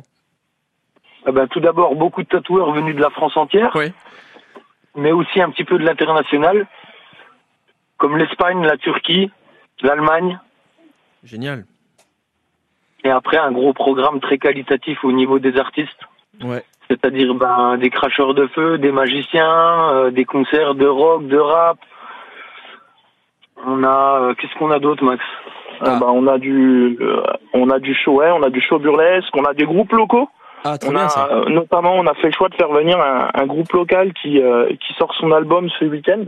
Eh 1.28 1.32
ben, 1.32 1.46
tout 1.48 1.60
d'abord, 1.60 1.94
beaucoup 1.96 2.24
de 2.24 2.28
tatoueurs 2.28 2.72
venus 2.74 2.96
de 2.96 3.02
la 3.02 3.12
France 3.12 3.38
entière, 3.38 3.72
Oui. 3.76 3.92
Mais 4.96 5.12
aussi 5.12 5.42
un 5.42 5.50
petit 5.50 5.64
peu 5.64 5.78
de 5.78 5.84
l'international, 5.84 6.68
comme 7.98 8.18
l'Espagne, 8.18 8.64
la 8.64 8.78
Turquie, 8.78 9.32
l'Allemagne, 9.82 10.40
Génial. 11.24 11.66
et 13.04 13.10
après 13.10 13.38
un 13.38 13.52
gros 13.52 13.74
programme 13.74 14.20
très 14.20 14.38
qualitatif 14.38 15.04
au 15.04 15.12
niveau 15.12 15.40
des 15.40 15.58
artistes. 15.58 16.02
Ouais. 16.44 16.64
C'est-à-dire 16.90 17.34
ben, 17.36 17.78
des 17.78 17.90
cracheurs 17.90 18.34
de 18.34 18.48
feu, 18.48 18.78
des 18.78 18.92
magiciens, 18.92 19.94
euh, 19.94 20.12
des 20.12 20.26
concerts 20.26 20.76
de 20.76 20.86
rock, 20.88 21.28
de 21.28 21.38
rap. 21.38 21.78
On 23.66 23.84
a 23.84 24.20
euh, 24.22 24.34
qu'est-ce 24.34 24.54
qu'on 24.56 24.72
a 24.72 24.80
d'autre, 24.80 25.04
Max? 25.04 25.24
Ah. 25.80 25.96
Euh, 25.96 26.00
bah, 26.00 26.08
on 26.10 26.28
a 26.28 26.38
du, 26.38 26.98
euh, 27.00 27.24
on 27.54 27.70
a 27.70 27.80
du 27.80 27.94
show, 27.96 28.16
ouais, 28.16 28.32
on 28.32 28.44
a 28.44 28.50
du 28.50 28.62
show 28.62 28.78
burlesque, 28.78 29.36
on 29.36 29.46
a 29.46 29.54
des 29.54 29.66
groupes 29.66 29.92
locaux. 29.94 30.30
Ah 30.64 30.78
très 30.78 30.90
On 30.90 30.94
bien 30.94 31.06
a, 31.06 31.10
ça. 31.10 31.28
euh, 31.32 31.46
notamment, 31.50 31.96
on 31.96 32.06
a 32.08 32.14
fait 32.16 32.28
le 32.28 32.34
choix 32.34 32.50
de 32.50 32.56
faire 32.56 32.72
venir 32.72 33.00
un, 33.00 33.30
un 33.34 33.46
groupe 33.46 33.72
local 33.74 34.14
qui, 34.22 34.42
euh, 34.42 34.68
qui 34.70 34.94
sort 34.94 35.14
son 35.16 35.32
album 35.32 35.70
ce 35.80 35.86
week-end 35.86 36.24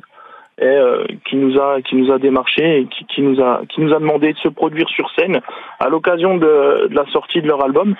et 0.59 0.65
euh, 0.65 1.05
qui 1.25 1.35
nous 1.35 1.59
a, 1.59 1.81
qui 1.81 1.95
nous 1.95 2.11
a 2.11 2.19
démarché 2.19 2.81
et 2.81 2.85
qui, 2.87 3.05
qui 3.05 3.21
nous 3.21 3.41
a, 3.41 3.61
qui 3.69 3.81
nous 3.81 3.93
a 3.93 3.99
demandé 3.99 4.33
de 4.33 4.37
se 4.39 4.47
produire 4.49 4.87
sur 4.89 5.09
scène 5.15 5.39
à 5.79 5.89
l'occasion 5.89 6.37
de, 6.37 6.87
de 6.89 6.95
la 6.95 7.05
sortie 7.11 7.41
de 7.41 7.47
leur 7.47 7.63
album. 7.63 7.95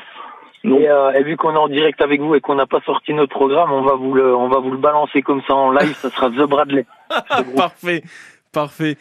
Donc, 0.63 0.79
Et, 0.79 0.89
euh, 0.89 1.11
et 1.11 1.23
vu 1.23 1.35
qu'on 1.35 1.53
est 1.55 1.57
en 1.57 1.67
direct 1.67 2.01
avec 2.01 2.21
vous 2.21 2.35
et 2.35 2.41
qu'on 2.41 2.55
n'a 2.55 2.65
pas 2.67 2.79
sorti 2.85 3.13
notre 3.13 3.33
programme, 3.33 3.71
on 3.71 3.81
va 3.81 3.95
vous 3.95 4.13
le, 4.13 4.33
on 4.35 4.47
va 4.47 4.59
vous 4.59 4.71
le 4.71 4.77
balancer 4.77 5.21
comme 5.21 5.41
ça 5.47 5.53
en 5.55 5.71
live. 5.71 5.93
Ça 5.95 6.09
sera 6.09 6.29
The 6.29 6.47
Bradley. 6.47 6.85
Parfait. 7.57 8.01
Parfait. 8.53 8.97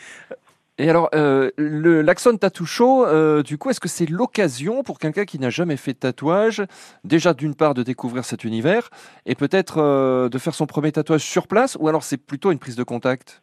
Et 0.78 0.88
alors, 0.88 1.10
euh, 1.14 1.50
l'Axon 1.58 2.36
Tattoo 2.38 2.64
Show, 2.64 3.04
euh, 3.04 3.42
du 3.42 3.58
coup, 3.58 3.68
est-ce 3.68 3.80
que 3.80 3.88
c'est 3.88 4.08
l'occasion 4.08 4.82
pour 4.82 4.98
quelqu'un 4.98 5.24
qui 5.26 5.38
n'a 5.38 5.50
jamais 5.50 5.76
fait 5.76 5.92
de 5.92 5.98
tatouage, 5.98 6.62
déjà 7.04 7.34
d'une 7.34 7.54
part 7.54 7.74
de 7.74 7.82
découvrir 7.82 8.24
cet 8.24 8.44
univers, 8.44 8.88
et 9.26 9.34
peut-être 9.34 9.78
euh, 9.78 10.28
de 10.30 10.38
faire 10.38 10.54
son 10.54 10.66
premier 10.66 10.90
tatouage 10.90 11.20
sur 11.20 11.46
place, 11.46 11.76
ou 11.78 11.88
alors 11.88 12.02
c'est 12.02 12.16
plutôt 12.16 12.52
une 12.52 12.58
prise 12.58 12.76
de 12.76 12.84
contact? 12.84 13.42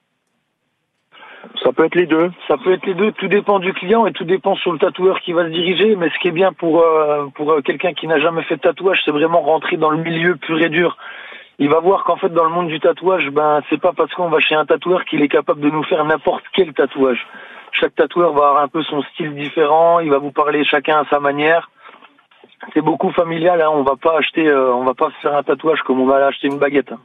Ça 1.64 1.72
peut 1.72 1.86
être 1.86 1.96
les 1.96 2.08
deux. 2.08 2.32
Ça 2.48 2.58
peut 2.58 2.74
être 2.74 2.86
les 2.86 2.96
deux. 2.96 3.12
Tout 3.14 3.28
dépend 3.28 3.60
du 3.60 3.74
client 3.74 4.06
et 4.06 4.12
tout 4.12 4.26
dépend 4.26 4.56
sur 4.56 4.74
le 4.74 4.80
tatoueur 4.80 5.22
qui 5.22 5.32
va 5.32 5.46
se 5.46 5.50
diriger. 5.50 5.96
Mais 5.96 6.10
ce 6.10 6.20
qui 6.20 6.28
est 6.28 6.32
bien 6.32 6.52
pour 6.52 6.82
euh, 6.82 7.28
pour 7.34 7.62
quelqu'un 7.64 7.94
qui 7.94 8.08
n'a 8.08 8.20
jamais 8.20 8.44
fait 8.44 8.58
de 8.58 8.62
tatouage, 8.62 9.02
c'est 9.06 9.12
vraiment 9.12 9.42
rentrer 9.42 9.78
dans 9.78 9.90
le 9.90 10.04
milieu 10.04 10.36
pur 10.36 10.60
et 10.62 10.70
dur. 10.70 10.98
Il 11.60 11.70
va 11.70 11.80
voir 11.82 12.04
qu'en 12.06 12.16
fait, 12.16 12.30
dans 12.30 12.46
le 12.46 12.50
monde 12.52 12.68
du 12.70 12.80
tatouage, 12.80 13.30
ben 13.32 13.62
c'est 13.70 13.80
pas 13.82 13.92
parce 13.94 14.14
qu'on 14.14 14.30
va 14.30 14.40
chez 14.40 14.56
un 14.56 14.66
tatoueur 14.66 15.04
qu'il 15.06 15.22
est 15.22 15.28
capable 15.28 15.60
de 15.62 15.70
nous 15.70 15.84
faire 15.84 16.04
n'importe 16.06 16.44
quel 16.54 16.74
tatouage. 16.74 17.28
Chaque 17.74 17.94
tatoueur 17.96 18.34
va 18.34 18.48
avoir 18.50 18.64
un 18.64 18.68
peu 18.70 18.82
son 18.84 19.02
style 19.14 19.36
différent. 19.36 20.00
Il 20.00 20.10
va 20.10 20.18
vous 20.20 20.32
parler 20.32 20.64
chacun 20.64 21.00
à 21.00 21.06
sa 21.10 21.20
manière. 21.20 21.70
C'est 22.74 22.82
beaucoup 22.82 23.12
familial. 23.12 23.62
Hein. 23.62 23.70
On 23.72 23.84
va 23.84 23.96
pas 23.96 24.18
acheter, 24.18 24.48
euh, 24.48 24.74
on 24.74 24.84
va 24.86 24.94
pas 24.94 25.08
se 25.12 25.16
faire 25.22 25.36
un 25.36 25.44
tatouage 25.44 25.82
comme 25.82 26.00
on 26.00 26.06
va 26.06 26.16
aller 26.16 26.26
acheter 26.26 26.48
une 26.48 26.58
baguette. 26.60 26.92
hein. 26.92 27.00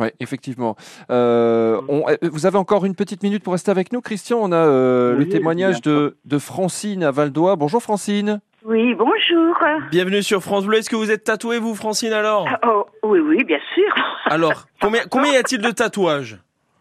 Oui, 0.00 0.08
effectivement. 0.20 0.76
Euh, 1.10 1.80
on- 1.88 2.04
euh, 2.08 2.16
vous 2.22 2.46
avez 2.46 2.58
encore 2.58 2.84
une 2.84 2.94
petite 2.94 3.22
minute 3.24 3.42
pour 3.42 3.52
rester 3.54 3.70
avec 3.72 3.92
nous, 3.92 4.00
Christian. 4.00 4.38
On 4.40 4.52
a 4.52 4.56
euh, 4.56 5.14
Oui, 5.16 5.24
le 5.24 5.28
témoignage 5.28 5.80
de, 5.82 6.16
de 6.24 6.38
Francine 6.38 7.02
à 7.02 7.10
Valdois. 7.10 7.56
Bonjour 7.56 7.82
Francine. 7.82 8.40
Oui, 8.68 8.94
bonjour. 8.94 9.56
Bienvenue 9.90 10.22
sur 10.22 10.42
France 10.42 10.66
Bleu. 10.66 10.76
Est-ce 10.76 10.90
que 10.90 10.96
vous 10.96 11.10
êtes 11.10 11.24
tatoué 11.24 11.58
vous, 11.58 11.74
Francine 11.74 12.12
alors? 12.12 12.46
Oh, 12.66 12.84
oui, 13.02 13.18
oui, 13.18 13.42
bien 13.42 13.60
sûr. 13.74 13.94
Alors, 14.26 14.66
combien 14.82 15.04
combien 15.10 15.32
y 15.32 15.36
a-t-il 15.38 15.62
de 15.62 15.70
tatouages? 15.70 16.36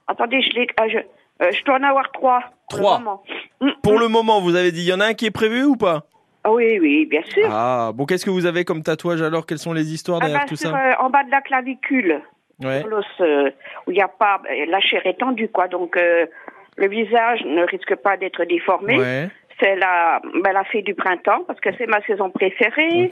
Attendez, 0.05 0.41
je, 0.41 0.49
ah, 0.75 0.89
je, 0.89 0.97
euh, 0.97 1.49
je 1.49 1.63
dois 1.63 1.75
en 1.75 1.83
avoir 1.83 2.11
trois. 2.11 2.41
pour 2.69 2.79
le 2.79 2.83
Trois. 2.83 2.99
moment. 2.99 3.23
Mm, 3.61 3.69
Pour 3.81 3.93
mm. 3.93 3.99
le 4.01 4.07
moment, 4.09 4.41
vous 4.41 4.55
avez 4.57 4.73
dit, 4.73 4.81
il 4.81 4.89
y 4.89 4.93
en 4.93 4.99
a 4.99 5.05
un 5.05 5.13
qui 5.13 5.27
est 5.27 5.31
prévu 5.31 5.63
ou 5.63 5.77
pas? 5.77 6.03
Ah 6.43 6.51
Oui, 6.51 6.77
oui, 6.81 7.05
bien 7.05 7.23
sûr. 7.23 7.47
Ah, 7.49 7.91
bon, 7.95 8.05
qu'est-ce 8.05 8.25
que 8.25 8.31
vous 8.31 8.45
avez 8.45 8.65
comme 8.65 8.83
tatouage 8.83 9.21
alors? 9.21 9.45
Quelles 9.45 9.57
sont 9.57 9.71
les 9.71 9.93
histoires 9.93 10.19
Ah 10.21 10.25
derrière 10.25 10.41
ben, 10.41 10.47
tout 10.49 10.57
sur, 10.57 10.69
ça? 10.69 10.75
euh, 10.77 10.93
en 10.99 11.09
bas 11.09 11.23
de 11.23 11.31
la 11.31 11.39
clavicule, 11.39 12.21
Ouais. 12.61 12.83
l'os 12.83 13.05
euh, 13.21 13.49
où 13.85 13.91
il 13.91 13.93
n'y 13.93 14.01
a 14.01 14.09
pas, 14.09 14.41
la 14.67 14.81
chair 14.81 15.05
est 15.05 15.19
tendue, 15.19 15.47
quoi. 15.47 15.69
Donc, 15.69 15.95
le 15.95 16.87
visage 16.89 17.45
ne 17.45 17.63
risque 17.63 17.95
pas 17.95 18.17
d'être 18.17 18.43
déformé. 18.43 18.97
Ouais. 18.99 19.29
C'est 19.59 19.75
la, 19.75 20.21
ben, 20.43 20.51
la 20.53 20.63
fée 20.65 20.81
du 20.83 20.93
printemps, 20.93 21.43
parce 21.47 21.59
que 21.59 21.69
c'est 21.77 21.87
ma 21.87 22.01
saison 22.03 22.29
préférée. 22.29 23.09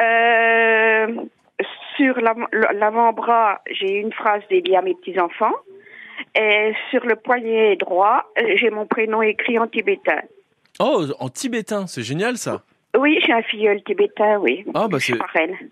Euh, 0.00 1.06
sur 1.96 2.20
l'avant- 2.20 2.46
l'avant-bras, 2.74 3.60
j'ai 3.70 3.96
une 3.96 4.12
phrase 4.12 4.42
dédiée 4.48 4.76
à 4.76 4.82
mes 4.82 4.94
petits-enfants. 4.94 5.54
Et 6.38 6.72
sur 6.90 7.04
le 7.04 7.16
poignet 7.16 7.76
droit, 7.76 8.30
euh, 8.40 8.54
j'ai 8.56 8.70
mon 8.70 8.86
prénom 8.86 9.22
écrit 9.22 9.58
en 9.58 9.66
tibétain. 9.66 10.20
Oh, 10.80 11.04
en 11.18 11.28
tibétain, 11.28 11.86
c'est 11.86 12.02
génial 12.02 12.36
ça. 12.36 12.62
Oui, 12.96 13.18
j'ai 13.24 13.32
un 13.32 13.42
filleul 13.42 13.82
tibétain, 13.84 14.36
oui. 14.38 14.64
Ah 14.74 14.86
bah 14.86 14.98
c'est 15.00 15.14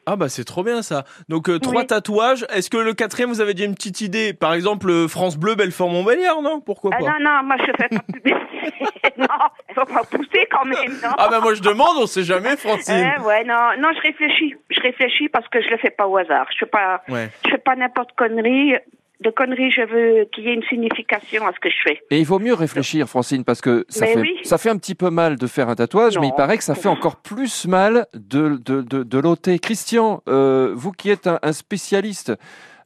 ah 0.07 0.16
bah 0.16 0.31
c'est 0.31 0.44
trop 0.44 0.62
bien 0.62 0.81
ça. 0.81 1.05
Donc 1.29 1.51
euh, 1.51 1.59
trois 1.59 1.83
Oui. 1.83 1.87
tatouages. 1.87 2.46
Est-ce 2.51 2.70
que 2.70 2.79
le 2.79 2.94
quatrième 2.94 3.29
vous 3.29 3.42
avez 3.42 3.53
déjà 3.53 3.66
une 3.66 3.75
petite 3.75 4.01
idée? 4.01 4.33
Par 4.33 4.55
exemple 4.55 4.90
France 5.07 5.37
Bleu 5.37 5.55
Belfort 5.55 5.90
Montbéliard, 5.90 6.40
non? 6.40 6.61
Pourquoi 6.61 6.92
Ah 6.94 6.99
pas? 6.99 7.05
non, 7.05 7.18
non, 7.20 7.42
moi 7.44 7.57
je 7.59 7.64
fais 7.66 7.88
pas. 7.88 8.40
non, 9.16 9.27
il 9.68 9.75
faut 9.75 9.85
pas 9.87 10.05
pousser 10.05 10.46
quand 10.51 10.64
même, 10.64 10.92
non. 11.03 11.11
Ah 11.18 11.29
bah 11.31 11.40
moi 11.40 11.55
je 11.55 11.62
demande, 11.62 11.96
on 11.99 12.07
sait 12.07 12.23
jamais, 12.25 12.57
Francine. 12.57 12.94
Euh, 13.18 13.23
ouais, 13.23 13.44
non, 13.44 13.70
non, 13.79 13.88
je 13.96 14.01
réfléchis. 14.03 14.55
Je 14.70 14.81
réfléchis 14.81 15.29
parce 15.29 15.46
que 15.49 15.61
je 15.61 15.68
le 15.68 15.79
fais 15.79 15.90
pas 15.90 16.07
au 16.07 16.16
hasard. 16.16 16.46
Je 16.53 16.59
fais 16.59 16.66
pas, 16.70 17.03
Ouais. 17.09 17.29
je 17.44 17.51
fais 17.51 17.59
pas 17.59 17.77
n'importe 17.77 18.12
connerie. 18.16 18.75
De 19.20 19.28
conneries, 19.30 19.70
je 19.70 19.83
veux 19.83 20.24
qu'il 20.33 20.44
y 20.44 20.48
ait 20.48 20.54
une 20.54 20.62
signification 20.62 21.46
à 21.46 21.52
ce 21.52 21.61
que 21.61 21.68
je 21.68 21.76
fais. 21.85 22.00
Et 22.11 22.18
il 22.20 22.24
vaut 22.24 22.38
mieux 22.38 22.54
réfléchir, 22.54 23.06
Francine, 23.06 23.44
parce 23.44 23.61
que 23.61 23.85
ça, 23.90 24.06
Mais 24.06 24.14
fait, 24.14 24.20
oui. 24.20 24.38
ça 24.44 24.56
fait 24.56 24.70
un 24.70 24.78
petit 24.78 24.94
peu 24.94 25.11
mal 25.11 25.37
de 25.37 25.46
faire 25.46 25.68
un 25.68 25.74
tatouage, 25.74 26.18
mais 26.18 26.28
il 26.28 26.30
Non. 26.30 26.37
paraît 26.37 26.56
que 26.56 26.64
ça 26.64 26.74
fait 26.74 26.88
encore 26.88 27.16
plus 27.16 27.66
mal 27.66 28.06
de, 28.14 28.59
de, 28.64 28.80
de, 28.80 29.02
de 29.02 29.18
l'ôter. 29.18 29.59
Christian, 29.59 30.22
euh, 30.28 30.72
vous 30.74 30.90
qui 30.92 31.11
êtes 31.11 31.26
un, 31.26 31.38
un 31.42 31.52
spécialiste, 31.52 32.33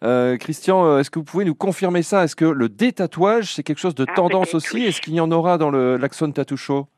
euh, 0.02 0.36
Christian, 0.36 0.84
euh, 0.84 0.98
est-ce 0.98 1.10
que 1.10 1.20
vous 1.20 1.24
pouvez 1.24 1.44
nous 1.44 1.54
confirmer 1.54 2.02
ça? 2.02 2.24
Est-ce 2.24 2.34
que 2.34 2.44
le 2.44 2.68
détatouage, 2.68 3.54
c'est 3.54 3.62
quelque 3.62 3.78
chose 3.80 3.94
de 3.94 4.04
Ah, 4.08 4.12
tendance 4.14 4.54
aussi? 4.56 4.74
oui. 4.74 4.86
Est-ce 4.86 5.00
qu'il 5.00 5.14
y 5.14 5.20
en 5.20 5.30
aura 5.30 5.56
dans 5.56 5.70
le 5.70 5.96
l'Axon 5.96 6.32
Tattoo 6.32 6.56
Show? 6.56 6.88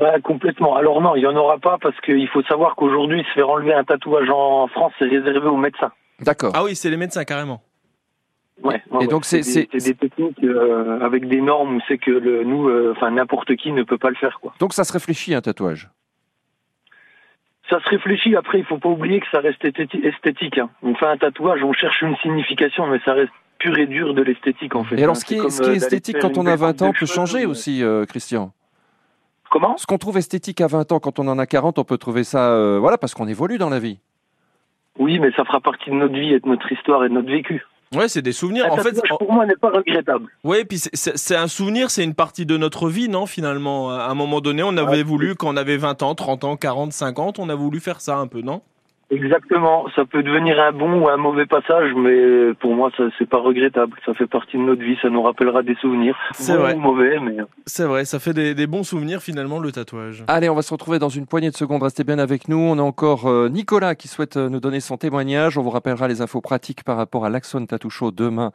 Bah, 0.00 0.18
complètement. 0.24 0.76
Alors 0.76 1.02
non, 1.02 1.14
il 1.14 1.20
y 1.22 1.26
en 1.26 1.36
aura 1.36 1.58
pas 1.58 1.76
parce 1.80 2.00
qu'il 2.00 2.26
faut 2.28 2.42
savoir 2.44 2.74
qu'aujourd'hui, 2.76 3.22
se 3.28 3.34
faire 3.34 3.50
enlever 3.50 3.74
un 3.74 3.84
tatouage 3.84 4.30
en 4.30 4.66
France, 4.68 4.92
c'est 4.98 5.04
réservé 5.04 5.46
aux 5.46 5.58
médecins. 5.58 5.92
D'accord. 6.20 6.52
Ah 6.56 6.64
oui, 6.64 6.74
c'est 6.74 6.88
les 6.88 6.96
médecins 6.96 7.24
carrément. 7.24 7.60
Ouais. 8.62 8.74
ouais, 8.74 8.80
Et 8.90 8.96
ouais. 8.96 9.06
donc, 9.06 9.24
c'est- 9.24 9.38
des- 9.38 9.42
c'est- 9.42 9.68
c'est 9.78 9.92
des 9.92 9.94
techniques 10.08 10.42
euh, 10.42 10.98
avec 11.00 11.28
des 11.28 11.40
normes 11.40 11.76
où 11.76 11.80
c'est 11.86 11.98
que 11.98 12.10
le, 12.10 12.42
nous, 12.44 12.68
euh, 12.68 12.92
enfin 12.96 13.10
n'importe 13.10 13.54
qui 13.56 13.70
ne 13.72 13.82
peut 13.82 13.98
pas 13.98 14.08
le 14.08 14.16
faire 14.16 14.38
quoi. 14.40 14.54
Donc 14.60 14.72
ça 14.72 14.84
se 14.84 14.92
réfléchit 14.92 15.34
un 15.34 15.40
tatouage. 15.42 15.90
Ça 17.68 17.80
se 17.80 17.88
réfléchit. 17.88 18.36
Après, 18.36 18.58
il 18.60 18.64
faut 18.64 18.78
pas 18.78 18.88
oublier 18.88 19.20
que 19.20 19.26
ça 19.30 19.40
reste 19.40 19.62
esthéti- 19.64 20.00
esthétique. 20.06 20.56
Hein. 20.58 20.70
On 20.82 20.94
fait 20.94 21.06
un 21.06 21.16
tatouage, 21.16 21.62
on 21.64 21.72
cherche 21.72 22.00
une 22.02 22.16
signification, 22.18 22.86
mais 22.86 23.00
ça 23.04 23.12
reste 23.12 23.32
pur 23.58 23.76
et 23.78 23.86
dur 23.86 24.14
de 24.14 24.22
l'esthétique 24.22 24.74
en 24.76 24.84
fait. 24.84 24.96
Et 24.96 25.02
alors 25.02 25.16
hein. 25.16 25.18
ce 25.18 25.24
qui 25.24 25.34
est, 25.34 25.38
comme, 25.38 25.50
ce 25.50 25.60
qui 25.62 25.68
est 25.70 25.72
euh, 25.72 25.76
esthétique 25.76 26.18
quand 26.20 26.38
on 26.38 26.42
a 26.46 26.50
belle 26.50 26.58
20 26.60 26.72
coupe 26.72 26.82
ans 26.82 26.92
peut 26.98 27.06
changer 27.06 27.44
aussi, 27.44 27.82
euh, 27.82 28.04
Christian. 28.06 28.52
Comment? 29.50 29.76
Ce 29.76 29.86
qu'on 29.86 29.98
trouve 29.98 30.16
esthétique 30.18 30.60
à 30.60 30.66
20 30.66 30.92
ans, 30.92 31.00
quand 31.00 31.18
on 31.18 31.26
en 31.28 31.38
a 31.38 31.46
40, 31.46 31.78
on 31.78 31.84
peut 31.84 31.98
trouver 31.98 32.24
ça, 32.24 32.78
voilà, 32.78 32.98
parce 32.98 33.14
qu'on 33.14 33.28
évolue 33.28 33.58
dans 33.58 33.70
la 33.70 33.78
vie. 33.78 33.98
Oui, 34.98 35.18
mais 35.18 35.30
ça 35.32 35.44
fera 35.44 35.60
partie 35.60 35.90
de 35.90 35.94
notre 35.94 36.14
vie 36.14 36.32
et 36.34 36.40
de 36.40 36.48
notre 36.48 36.70
histoire 36.72 37.04
et 37.04 37.08
de 37.08 37.14
notre 37.14 37.28
vécu. 37.30 37.64
Ouais, 37.94 38.08
c'est 38.08 38.22
des 38.22 38.32
souvenirs. 38.32 38.66
En 38.70 38.76
fait, 38.78 39.00
pour 39.18 39.32
moi, 39.32 39.46
n'est 39.46 39.54
pas 39.56 39.70
regrettable. 39.70 40.26
ouais, 40.44 40.64
puis 40.64 40.78
c'est- 40.78 41.36
un 41.36 41.46
souvenir, 41.48 41.90
c'est 41.90 42.02
une 42.04 42.14
partie 42.14 42.44
de 42.46 42.56
notre 42.56 42.88
vie, 42.88 43.08
non 43.08 43.26
Finalement, 43.26 43.90
à 43.90 44.06
un 44.06 44.14
moment 44.14 44.40
donné, 44.40 44.62
on 44.64 44.76
avait 44.76 44.96
Ouais. 44.98 45.02
voulu, 45.04 45.34
quand 45.36 45.48
on 45.52 45.56
avait 45.56 45.76
20 45.76 46.02
ans, 46.02 46.14
30 46.14 46.42
ans, 46.44 46.56
40, 46.56 46.92
50, 46.92 47.38
on 47.38 47.48
a 47.48 47.54
voulu 47.54 47.78
faire 47.80 48.00
ça 48.00 48.16
un 48.16 48.26
peu, 48.26 48.40
non? 48.40 48.60
Exactement. 49.10 49.86
Ça 49.94 50.04
peut 50.04 50.22
devenir 50.22 50.58
un 50.60 50.72
bon 50.72 51.00
ou 51.02 51.08
un 51.08 51.16
mauvais 51.16 51.46
passage, 51.46 51.92
mais 51.96 52.54
pour 52.54 52.74
moi, 52.74 52.90
ça 52.96 53.04
c'est 53.18 53.28
pas 53.28 53.38
regrettable. 53.38 53.96
Ça 54.04 54.14
fait 54.14 54.26
partie 54.26 54.56
de 54.56 54.62
notre 54.62 54.82
vie. 54.82 54.96
Ça 55.00 55.08
nous 55.10 55.22
rappellera 55.22 55.62
des 55.62 55.76
souvenirs, 55.76 56.16
C'est 56.32 56.54
bons 56.54 56.58
vrai. 56.62 56.74
ou 56.74 56.78
mauvais, 56.80 57.20
mais 57.20 57.36
C'est 57.66 57.84
vrai, 57.84 58.04
ça 58.04 58.18
fait 58.18 58.32
des, 58.34 58.54
des 58.54 58.66
bons 58.66 58.82
souvenirs 58.82 59.20
finalement 59.22 59.58
le 59.60 59.70
tatouage. 59.70 60.24
Allez, 60.26 60.48
on 60.48 60.54
va 60.54 60.62
se 60.62 60.72
retrouver 60.74 60.98
dans 60.98 61.08
une 61.08 61.26
poignée 61.26 61.50
de 61.50 61.56
secondes. 61.56 61.82
Restez 61.84 62.02
bien 62.04 62.18
avec 62.18 62.48
nous. 62.48 62.58
On 62.58 62.78
a 62.78 62.82
encore 62.82 63.26
euh, 63.28 63.48
Nicolas 63.48 63.94
qui 63.94 64.08
souhaite 64.08 64.36
euh, 64.36 64.48
nous 64.48 64.60
donner 64.60 64.80
son 64.80 64.96
témoignage. 64.96 65.56
On 65.56 65.62
vous 65.62 65.70
rappellera 65.70 66.08
les 66.08 66.20
infos 66.20 66.40
pratiques 66.40 66.82
par 66.82 66.96
rapport 66.96 67.24
à 67.24 67.30
l'Axon 67.30 67.64
Tattoo 67.66 67.90
Show 67.90 68.10
demain 68.10 68.50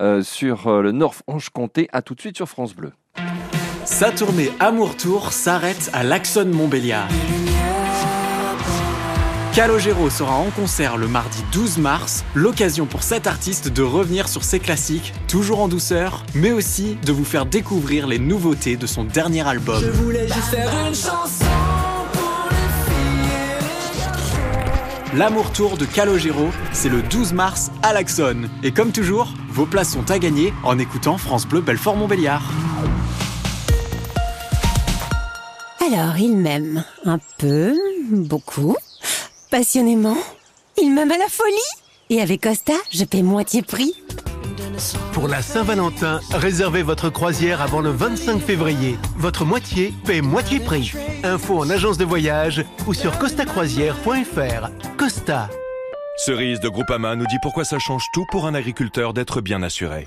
euh, 0.00 0.22
sur 0.22 0.68
euh, 0.68 0.80
le 0.82 0.92
Nord-Franche-Comté. 0.92 1.88
À 1.92 2.02
tout 2.02 2.14
de 2.14 2.20
suite 2.20 2.36
sur 2.36 2.48
France 2.48 2.74
Bleu. 2.76 2.92
Sa 3.84 4.10
tournée 4.12 4.50
Amour 4.60 4.96
Tour 4.96 5.32
s'arrête 5.32 5.90
à 5.92 6.04
l'Axon 6.04 6.46
Montbéliard. 6.52 7.08
Calogero 9.58 10.08
sera 10.08 10.36
en 10.36 10.50
concert 10.50 10.96
le 10.96 11.08
mardi 11.08 11.42
12 11.50 11.78
mars, 11.78 12.24
l'occasion 12.36 12.86
pour 12.86 13.02
cet 13.02 13.26
artiste 13.26 13.66
de 13.66 13.82
revenir 13.82 14.28
sur 14.28 14.44
ses 14.44 14.60
classiques, 14.60 15.12
toujours 15.26 15.58
en 15.58 15.66
douceur, 15.66 16.22
mais 16.32 16.52
aussi 16.52 16.96
de 17.04 17.10
vous 17.10 17.24
faire 17.24 17.44
découvrir 17.44 18.06
les 18.06 18.20
nouveautés 18.20 18.76
de 18.76 18.86
son 18.86 19.02
dernier 19.02 19.44
album. 19.44 19.82
Je 19.82 19.90
voulais 19.90 20.28
juste 20.28 20.44
faire 20.44 20.70
une 20.86 20.94
chanson 20.94 21.44
L'amour 25.16 25.50
tour 25.50 25.76
de 25.76 25.86
Calogero, 25.86 26.50
c'est 26.70 26.88
le 26.88 27.02
12 27.02 27.32
mars 27.32 27.72
à 27.82 27.92
l'Axon. 27.92 28.42
Et 28.62 28.70
comme 28.70 28.92
toujours, 28.92 29.34
vos 29.50 29.66
places 29.66 29.90
sont 29.90 30.08
à 30.08 30.20
gagner 30.20 30.54
en 30.62 30.78
écoutant 30.78 31.18
France 31.18 31.48
Bleu 31.48 31.62
Belfort 31.62 31.96
Montbéliard. 31.96 32.48
Alors, 35.80 36.16
il 36.16 36.36
m'aime. 36.36 36.84
Un 37.04 37.18
peu, 37.38 37.74
beaucoup, 38.12 38.76
passionnément. 39.48 40.16
Il 40.80 40.94
m'aime 40.94 41.10
à 41.10 41.18
la 41.18 41.28
folie. 41.28 41.54
Et 42.10 42.20
avec 42.22 42.42
Costa, 42.42 42.74
je 42.90 43.04
paie 43.04 43.22
moitié 43.22 43.62
prix. 43.62 43.94
Pour 45.12 45.28
la 45.28 45.42
Saint-Valentin, 45.42 46.20
réservez 46.32 46.82
votre 46.82 47.10
croisière 47.10 47.60
avant 47.60 47.80
le 47.80 47.90
25 47.90 48.38
février. 48.38 48.96
Votre 49.16 49.44
moitié 49.44 49.92
paie 50.06 50.20
moitié 50.20 50.60
prix. 50.60 50.92
Info 51.24 51.58
en 51.58 51.68
agence 51.68 51.98
de 51.98 52.04
voyage 52.04 52.64
ou 52.86 52.94
sur 52.94 53.18
costacroisière.fr. 53.18 54.68
Costa. 54.96 55.50
Cerise 56.16 56.60
de 56.60 56.68
Groupama 56.68 57.16
nous 57.16 57.26
dit 57.26 57.38
pourquoi 57.42 57.64
ça 57.64 57.78
change 57.78 58.04
tout 58.12 58.24
pour 58.30 58.46
un 58.46 58.54
agriculteur 58.54 59.12
d'être 59.12 59.40
bien 59.40 59.62
assuré. 59.62 60.06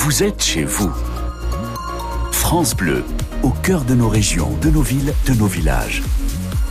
Vous 0.00 0.22
êtes 0.22 0.40
chez 0.40 0.62
vous. 0.62 0.92
France 2.30 2.76
Bleu, 2.76 3.02
au 3.42 3.50
cœur 3.50 3.82
de 3.82 3.94
nos 3.94 4.08
régions, 4.08 4.56
de 4.62 4.70
nos 4.70 4.80
villes, 4.80 5.12
de 5.26 5.34
nos 5.34 5.46
villages. 5.46 6.04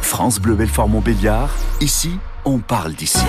France 0.01 0.39
Bleu 0.39 0.55
Belfort 0.55 0.87
Montbéliard, 0.87 1.53
ici, 1.81 2.11
on 2.45 2.59
parle 2.59 2.93
d'ici. 2.93 3.25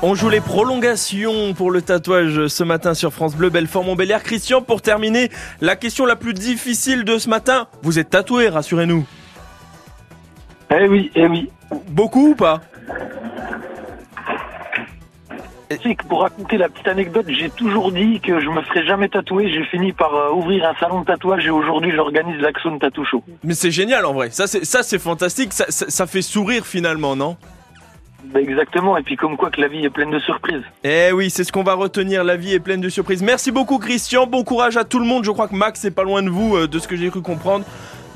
On 0.00 0.14
joue 0.14 0.30
les 0.30 0.40
prolongations 0.40 1.52
pour 1.52 1.70
le 1.70 1.82
tatouage 1.82 2.46
ce 2.46 2.64
matin 2.64 2.94
sur 2.94 3.12
France 3.12 3.36
Bleu 3.36 3.50
Belfort 3.50 3.84
Montbéliard. 3.84 4.22
Christian, 4.22 4.62
pour 4.62 4.80
terminer, 4.80 5.30
la 5.60 5.76
question 5.76 6.06
la 6.06 6.16
plus 6.16 6.32
difficile 6.32 7.04
de 7.04 7.18
ce 7.18 7.28
matin. 7.28 7.66
Vous 7.82 7.98
êtes 7.98 8.08
tatoué, 8.08 8.48
rassurez-nous. 8.48 9.04
Eh 10.70 10.88
oui, 10.88 11.10
eh 11.14 11.26
oui. 11.26 11.50
Beaucoup 11.88 12.28
ou 12.30 12.34
pas? 12.34 12.62
C'est 15.70 15.94
que 15.94 16.04
pour 16.04 16.20
raconter 16.20 16.56
la 16.58 16.68
petite 16.68 16.88
anecdote, 16.88 17.26
j'ai 17.28 17.50
toujours 17.50 17.90
dit 17.90 18.20
que 18.20 18.40
je 18.40 18.48
me 18.48 18.60
ferais 18.62 18.84
jamais 18.84 19.08
tatouer. 19.08 19.50
J'ai 19.52 19.64
fini 19.64 19.92
par 19.92 20.14
euh, 20.14 20.30
ouvrir 20.32 20.68
un 20.68 20.74
salon 20.78 21.00
de 21.00 21.06
tatouage 21.06 21.46
et 21.46 21.50
aujourd'hui 21.50 21.92
j'organise 21.94 22.40
l'Axon 22.40 22.78
Tattoo 22.78 23.04
Show. 23.04 23.24
Mais 23.42 23.54
c'est 23.54 23.70
génial 23.70 24.04
en 24.04 24.12
vrai. 24.12 24.30
Ça, 24.30 24.46
c'est 24.46 24.64
ça, 24.64 24.82
c'est 24.82 24.98
fantastique. 24.98 25.52
Ça, 25.52 25.66
ça, 25.68 25.86
ça 25.88 26.06
fait 26.06 26.22
sourire 26.22 26.66
finalement, 26.66 27.16
non? 27.16 27.36
Bah, 28.26 28.40
exactement. 28.40 28.96
Et 28.96 29.02
puis 29.02 29.16
comme 29.16 29.36
quoi 29.36 29.50
que 29.50 29.60
la 29.60 29.68
vie 29.68 29.84
est 29.84 29.90
pleine 29.90 30.10
de 30.10 30.18
surprises. 30.18 30.62
Eh 30.82 31.12
oui, 31.12 31.30
c'est 31.30 31.44
ce 31.44 31.52
qu'on 31.52 31.62
va 31.62 31.74
retenir. 31.74 32.24
La 32.24 32.36
vie 32.36 32.52
est 32.52 32.60
pleine 32.60 32.80
de 32.80 32.88
surprises. 32.88 33.22
Merci 33.22 33.50
beaucoup, 33.52 33.78
Christian. 33.78 34.26
Bon 34.26 34.44
courage 34.44 34.76
à 34.76 34.84
tout 34.84 34.98
le 34.98 35.06
monde. 35.06 35.24
Je 35.24 35.30
crois 35.30 35.48
que 35.48 35.54
Max 35.54 35.84
est 35.84 35.90
pas 35.90 36.04
loin 36.04 36.22
de 36.22 36.30
vous, 36.30 36.56
euh, 36.56 36.66
de 36.66 36.78
ce 36.78 36.88
que 36.88 36.96
j'ai 36.96 37.10
cru 37.10 37.22
comprendre. 37.22 37.64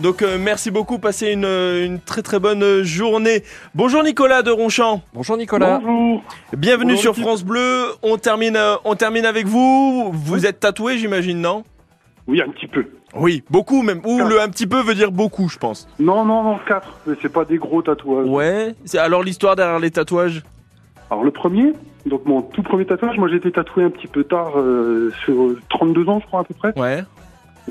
Donc 0.00 0.22
euh, 0.22 0.38
merci 0.38 0.70
beaucoup. 0.70 0.98
Passez 0.98 1.32
une, 1.32 1.44
euh, 1.44 1.84
une 1.84 2.00
très 2.00 2.22
très 2.22 2.38
bonne 2.38 2.62
euh, 2.62 2.84
journée. 2.84 3.42
Bonjour 3.74 4.02
Nicolas 4.04 4.42
de 4.42 4.50
Ronchamp. 4.50 5.02
Bonjour 5.12 5.36
Nicolas. 5.36 5.80
Bonjour. 5.82 6.22
Bienvenue 6.56 6.94
Bonjour, 6.94 7.14
sur. 7.14 7.24
France 7.24 7.42
Bleu. 7.42 7.86
On 8.02 8.16
termine, 8.16 8.56
euh, 8.56 8.76
on 8.84 8.94
termine 8.94 9.26
avec 9.26 9.46
vous. 9.46 10.10
Vous 10.12 10.46
êtes 10.46 10.60
tatoué, 10.60 10.98
j'imagine, 10.98 11.40
non? 11.40 11.64
Oui, 12.28 12.40
un 12.40 12.48
petit 12.48 12.68
peu. 12.68 12.84
Oui, 13.16 13.42
beaucoup 13.50 13.82
même. 13.82 14.00
Ou 14.04 14.20
le 14.20 14.40
un 14.40 14.48
petit 14.48 14.66
peu 14.66 14.80
veut 14.82 14.94
dire 14.94 15.10
beaucoup, 15.10 15.48
je 15.48 15.58
pense. 15.58 15.88
Non, 15.98 16.24
non, 16.24 16.44
non, 16.44 16.58
quatre. 16.66 16.98
Mais 17.06 17.14
c'est 17.20 17.32
pas 17.32 17.44
des 17.44 17.56
gros 17.56 17.82
tatouages. 17.82 18.28
Ouais. 18.28 18.74
C'est 18.84 18.98
alors 18.98 19.22
l'histoire 19.22 19.56
derrière 19.56 19.80
les 19.80 19.90
tatouages? 19.90 20.42
Alors 21.10 21.24
le 21.24 21.30
premier, 21.30 21.72
donc 22.04 22.26
mon 22.26 22.42
tout 22.42 22.62
premier 22.62 22.84
tatouage, 22.84 23.16
moi 23.16 23.28
j'ai 23.28 23.36
été 23.36 23.50
tatoué 23.50 23.82
un 23.82 23.88
petit 23.90 24.06
peu 24.08 24.24
tard, 24.24 24.58
euh, 24.58 25.10
sur 25.24 25.54
32 25.70 26.06
ans 26.08 26.20
je 26.20 26.26
crois 26.26 26.40
à 26.40 26.44
peu 26.44 26.52
près. 26.52 26.78
Ouais. 26.78 27.02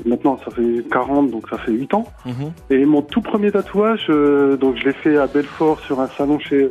Maintenant 0.04 0.38
ça 0.44 0.50
fait 0.50 0.88
40, 0.90 1.30
donc 1.30 1.48
ça 1.48 1.58
fait 1.58 1.72
8 1.72 1.94
ans. 1.94 2.04
Mhm. 2.26 2.52
Et 2.70 2.84
mon 2.84 3.02
tout 3.02 3.20
premier 3.20 3.50
tatouage, 3.50 4.06
euh, 4.10 4.56
donc 4.56 4.76
je 4.76 4.84
l'ai 4.84 4.92
fait 4.92 5.16
à 5.16 5.26
Belfort 5.26 5.80
sur 5.80 6.00
un 6.00 6.08
salon 6.08 6.38
chez, 6.38 6.68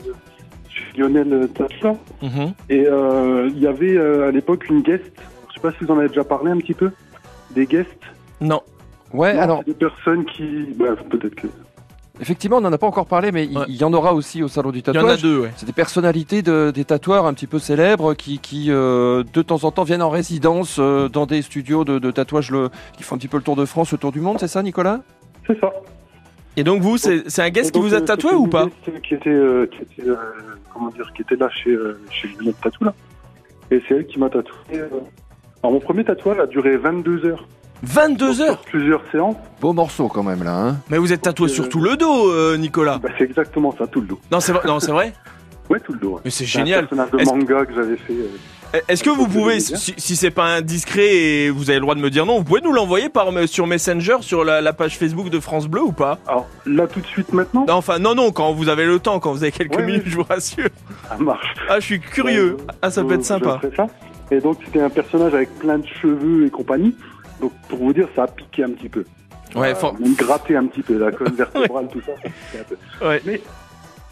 chez 0.69 0.97
Lionel 0.97 1.49
Tatoueur. 1.53 1.95
Mhm. 2.21 2.53
Et 2.69 2.85
euh, 2.87 3.49
il 3.51 3.59
y 3.59 3.67
avait 3.67 3.97
euh, 3.97 4.27
à 4.27 4.31
l'époque 4.31 4.69
une 4.69 4.81
guest 4.81 5.13
sais 5.57 5.61
pas 5.61 5.77
si 5.77 5.83
vous 5.83 5.91
en 5.91 5.99
avez 5.99 6.07
déjà 6.07 6.23
parlé 6.23 6.51
un 6.51 6.57
petit 6.57 6.73
peu. 6.73 6.91
Des 7.51 7.65
guests. 7.65 7.89
Non. 8.41 8.61
Ouais, 9.13 9.33
Non, 9.33 9.41
alors 9.41 9.63
Des 9.63 9.73
personnes 9.73 10.25
qui. 10.25 10.73
Bah, 10.75 10.95
peut-être 11.09 11.35
que. 11.35 11.47
Effectivement, 12.21 12.58
on 12.58 12.62
n'en 12.62 12.71
a 12.73 12.77
pas 12.77 12.88
encore 12.88 13.06
parlé, 13.06 13.32
mais 13.32 13.45
il 13.45 13.58
il 13.67 13.75
y 13.75 13.84
en 13.84 13.93
aura 13.93 14.13
aussi 14.13 14.41
au 14.43 14.47
salon 14.47 14.71
du 14.71 14.80
Il 14.80 14.86
y 14.88 14.89
en 14.89 14.93
tatouage. 14.93 15.19
a 15.19 15.21
deux, 15.21 15.39
ouais. 15.39 15.51
C'est 15.56 15.65
des 15.65 15.71
personnalités 15.73 16.41
de, 16.41 16.71
des 16.73 16.86
tatoueurs 16.86 17.25
un 17.25 17.34
petit 17.34 17.47
peu 17.47 17.60
célèbres 17.60 18.13
qui, 18.13 18.39
qui 18.39 18.67
euh, 18.69 19.23
de 19.34 19.41
temps 19.41 19.63
en 19.63 19.71
temps 19.71 19.84
viennent 19.84 20.01
en 20.01 20.10
résidence 20.10 20.77
euh, 20.80 21.10
dans 21.10 21.25
des 21.25 21.41
studios 21.41 21.84
de, 21.84 21.99
de 21.99 22.12
tatouage 22.12 22.51
le, 22.51 22.69
qui 22.97 23.03
font 23.03 23.15
un 23.15 23.17
petit 23.17 23.27
peu 23.27 23.38
le 23.38 23.43
tour 23.43 23.56
de 23.56 23.65
France, 23.65 23.91
le 23.91 23.97
tour 23.97 24.12
du 24.12 24.19
monde, 24.21 24.38
c'est 24.39 24.47
ça, 24.47 24.63
Nicolas? 24.63 25.01
C'est 25.45 25.60
ça. 25.60 25.71
Et 26.56 26.63
donc 26.63 26.82
vous, 26.82 26.97
c'est 26.97 27.39
un 27.39 27.49
guest 27.49 27.71
qui 27.71 27.80
vous 27.80 27.93
a 27.93 27.97
euh, 27.97 28.01
tatoué 28.01 28.34
ou 28.34 28.47
pas? 28.47 28.67
Qui 29.03 29.13
était, 29.13 29.30
euh, 29.30 29.67
qui 29.67 29.82
était 29.84 30.10
euh, 30.10 30.15
comment 30.73 30.89
dire, 30.89 31.12
qui 31.15 31.21
était 31.21 31.36
là 31.36 31.49
chez 31.49 31.69
euh, 31.69 31.99
chez 32.10 32.27
Lunette 32.39 32.60
Tattoo 32.62 32.86
là. 32.86 32.93
Et 33.69 33.82
c'est 33.88 33.95
elle 33.95 34.08
qui 34.08 34.17
m'a 34.17 34.30
tatoué. 34.30 34.56
Alors 35.62 35.73
mon 35.73 35.80
premier 35.80 36.03
tatouage 36.03 36.39
a 36.39 36.47
duré 36.47 36.77
22 36.77 37.25
heures. 37.25 37.47
22 37.83 38.41
heures 38.41 38.61
Plusieurs 38.61 39.01
séances. 39.11 39.35
Beau 39.61 39.73
morceau 39.73 40.07
quand 40.07 40.23
même 40.23 40.43
là. 40.43 40.55
Hein 40.55 40.77
Mais 40.89 40.97
vous 40.97 41.13
êtes 41.13 41.21
tatoué 41.21 41.47
sur 41.49 41.69
tout 41.69 41.79
le 41.79 41.95
dos, 41.95 42.31
euh, 42.31 42.57
Nicolas. 42.57 42.99
Bah, 43.01 43.09
c'est 43.17 43.23
exactement 43.25 43.73
ça, 43.77 43.87
tout 43.87 44.01
le 44.01 44.07
dos. 44.07 44.19
Non, 44.31 44.39
c'est 44.39 44.51
vrai. 44.51 44.63
Non, 44.67 44.79
c'est 44.79 44.91
vrai. 44.91 45.13
Ouais, 45.69 45.81
tout 45.81 45.91
le 45.91 45.99
dos. 45.99 46.11
ouais. 46.13 46.21
Mais 46.23 46.31
c'est 46.31 46.45
un 46.45 46.47
génial. 46.47 46.87
personnage 46.87 47.11
de 47.11 47.25
manga 47.25 47.65
que 47.65 47.73
j'avais 47.75 47.97
fait. 47.97 48.13
euh, 48.13 48.79
Est-ce 48.87 49.03
que 49.03 49.09
vous 49.09 49.27
pouvez, 49.27 49.59
si, 49.59 49.93
si 49.97 50.15
c'est 50.15 50.31
pas 50.31 50.45
indiscret 50.55 51.13
et 51.13 51.49
vous 51.49 51.69
avez 51.69 51.75
le 51.77 51.81
droit 51.81 51.93
de 51.93 51.99
me 51.99 52.09
dire 52.09 52.25
non, 52.25 52.37
vous 52.37 52.45
pouvez 52.45 52.61
nous 52.61 52.71
l'envoyer 52.71 53.09
par 53.09 53.27
sur 53.49 53.67
Messenger 53.67 54.15
sur 54.21 54.45
la, 54.45 54.61
la 54.61 54.71
page 54.71 54.97
Facebook 54.97 55.29
de 55.29 55.41
France 55.41 55.67
Bleu 55.67 55.81
ou 55.81 55.91
pas? 55.91 56.19
Alors 56.25 56.47
là 56.65 56.87
tout 56.87 57.01
de 57.01 57.05
suite 57.05 57.33
maintenant? 57.33 57.65
Non, 57.67 57.73
enfin 57.73 57.99
non 57.99 58.15
non, 58.15 58.31
quand 58.31 58.53
vous 58.53 58.69
avez 58.69 58.85
le 58.85 58.97
temps, 58.99 59.19
quand 59.19 59.33
vous 59.33 59.43
avez 59.43 59.51
quelques 59.51 59.75
Ouais, 59.75 59.83
minutes, 59.85 60.03
je 60.05 60.15
vous 60.15 60.23
rassure. 60.23 60.69
Ça 61.09 61.17
marche. 61.17 61.53
Ah, 61.67 61.81
je 61.81 61.85
suis 61.85 61.99
curieux. 61.99 62.55
Ah, 62.81 62.89
ça 62.89 63.03
peut 63.03 63.15
être 63.15 63.23
Je- 63.23 63.25
sympa. 63.27 63.59
je 63.61 63.67
ferai 63.67 63.75
ça. 63.75 63.87
Et 64.31 64.39
donc 64.39 64.59
c'était 64.63 64.79
un 64.81 64.89
personnage 64.89 65.33
avec 65.33 65.53
plein 65.59 65.79
de 65.79 65.85
cheveux 66.01 66.45
et 66.45 66.49
compagnie. 66.49 66.95
Donc 67.41 67.52
pour 67.69 67.80
vous 67.80 67.93
dire, 67.93 68.08
ça 68.15 68.23
a 68.23 68.28
piqué 68.28 68.63
un 68.63 68.69
petit 68.71 68.89
peu. 68.89 69.04
Ouais, 69.56 69.71
Euh, 69.71 69.76
for- 69.76 70.00
Même 70.00 70.13
gratté 70.15 70.56
un 70.56 70.65
petit 70.65 70.82
peu, 70.82 70.97
la 70.97 71.12
colonne 71.12 71.36
vertébrale, 71.38 71.88
tout 71.91 72.02
ça, 72.02 72.12
ça 72.21 72.60
un 72.60 72.63
peu. 72.63 73.08
Ouais. 73.08 73.21
Mais, 73.26 73.41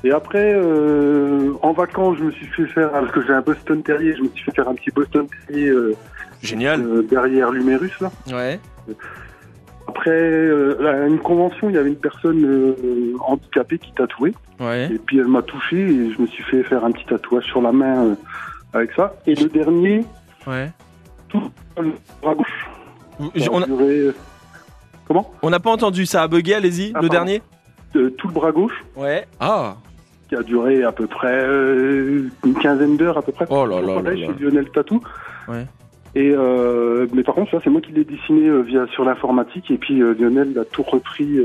et 0.03 0.11
après, 0.11 0.53
euh, 0.55 1.53
en 1.61 1.73
vacances, 1.73 2.17
je 2.19 2.23
me 2.25 2.31
suis 2.31 2.45
fait 2.47 2.67
faire, 2.67 2.91
parce 2.91 3.11
que 3.11 3.21
j'ai 3.25 3.33
un 3.33 3.41
Boston 3.41 3.81
Terrier, 3.83 4.15
je 4.15 4.21
me 4.23 4.29
suis 4.29 4.43
fait 4.45 4.51
faire 4.55 4.69
un 4.69 4.75
petit 4.75 4.91
Boston 4.91 5.27
Terrier 5.47 5.69
euh, 5.69 5.95
Génial. 6.43 6.81
euh, 6.81 7.01
derrière 7.03 7.51
l'humérus 7.51 7.99
là. 7.99 8.11
Ouais. 8.31 8.59
Après, 9.87 10.09
euh, 10.11 11.03
à 11.03 11.07
une 11.07 11.19
convention, 11.19 11.69
il 11.69 11.75
y 11.75 11.77
avait 11.77 11.89
une 11.89 11.95
personne 11.95 12.43
euh, 12.43 13.13
handicapée 13.21 13.77
qui 13.77 13.91
tatouait. 13.93 14.33
Ouais. 14.59 14.89
Et 14.93 14.97
puis 14.99 15.19
elle 15.19 15.27
m'a 15.27 15.41
touché 15.41 15.77
et 15.77 16.11
je 16.11 16.21
me 16.21 16.27
suis 16.27 16.43
fait 16.43 16.63
faire 16.63 16.83
un 16.85 16.91
petit 16.91 17.05
tatouage 17.05 17.45
sur 17.45 17.61
la 17.61 17.71
main 17.71 18.05
euh, 18.05 18.15
avec 18.73 18.91
ça. 18.93 19.15
Et 19.27 19.35
le 19.35 19.47
dernier, 19.49 20.03
Ouais. 20.47 20.71
tout 21.29 21.41
le 21.79 21.91
bras 22.21 22.35
gauche. 22.35 22.67
Ça 23.19 23.45
a 23.45 23.49
on 23.51 23.61
a- 23.61 23.65
duré, 23.65 23.99
euh, 23.99 24.15
Comment 25.07 25.31
On 25.43 25.49
n'a 25.49 25.59
pas 25.59 25.71
entendu 25.71 26.05
ça 26.05 26.23
a 26.23 26.27
bugué, 26.27 26.55
allez-y, 26.55 26.85
Ah, 26.95 27.01
le 27.01 27.07
pardon. 27.07 27.07
dernier 27.25 27.41
Tout 27.93 28.27
le 28.27 28.33
bras 28.33 28.51
gauche. 28.51 28.83
Ouais. 28.95 29.25
Ah. 29.39 29.75
Qui 30.29 30.35
a 30.35 30.41
duré 30.43 30.83
à 30.83 30.91
peu 30.91 31.05
près 31.07 31.43
euh, 31.43 32.27
une 32.43 32.53
quinzaine 32.55 32.97
d'heures 32.97 33.17
à 33.17 33.21
peu 33.21 33.31
près. 33.31 33.45
Oh 33.49 33.65
là 33.65 33.79
là 33.81 34.01
là 34.01 34.15
chez 34.15 34.33
Lionel 34.39 34.69
Tatou. 34.71 34.99
Ouais. 35.47 35.65
Et 36.15 36.31
euh, 36.35 37.05
mais 37.13 37.23
par 37.23 37.35
contre, 37.35 37.51
ça 37.51 37.59
c'est 37.63 37.69
moi 37.69 37.81
qui 37.81 37.91
l'ai 37.91 38.03
dessiné 38.05 38.47
euh, 38.47 38.61
via 38.61 38.87
sur 38.87 39.05
l'informatique 39.05 39.69
et 39.69 39.77
puis 39.77 40.01
euh, 40.01 40.15
Lionel 40.19 40.57
a 40.57 40.65
tout 40.65 40.81
repris. 40.83 41.39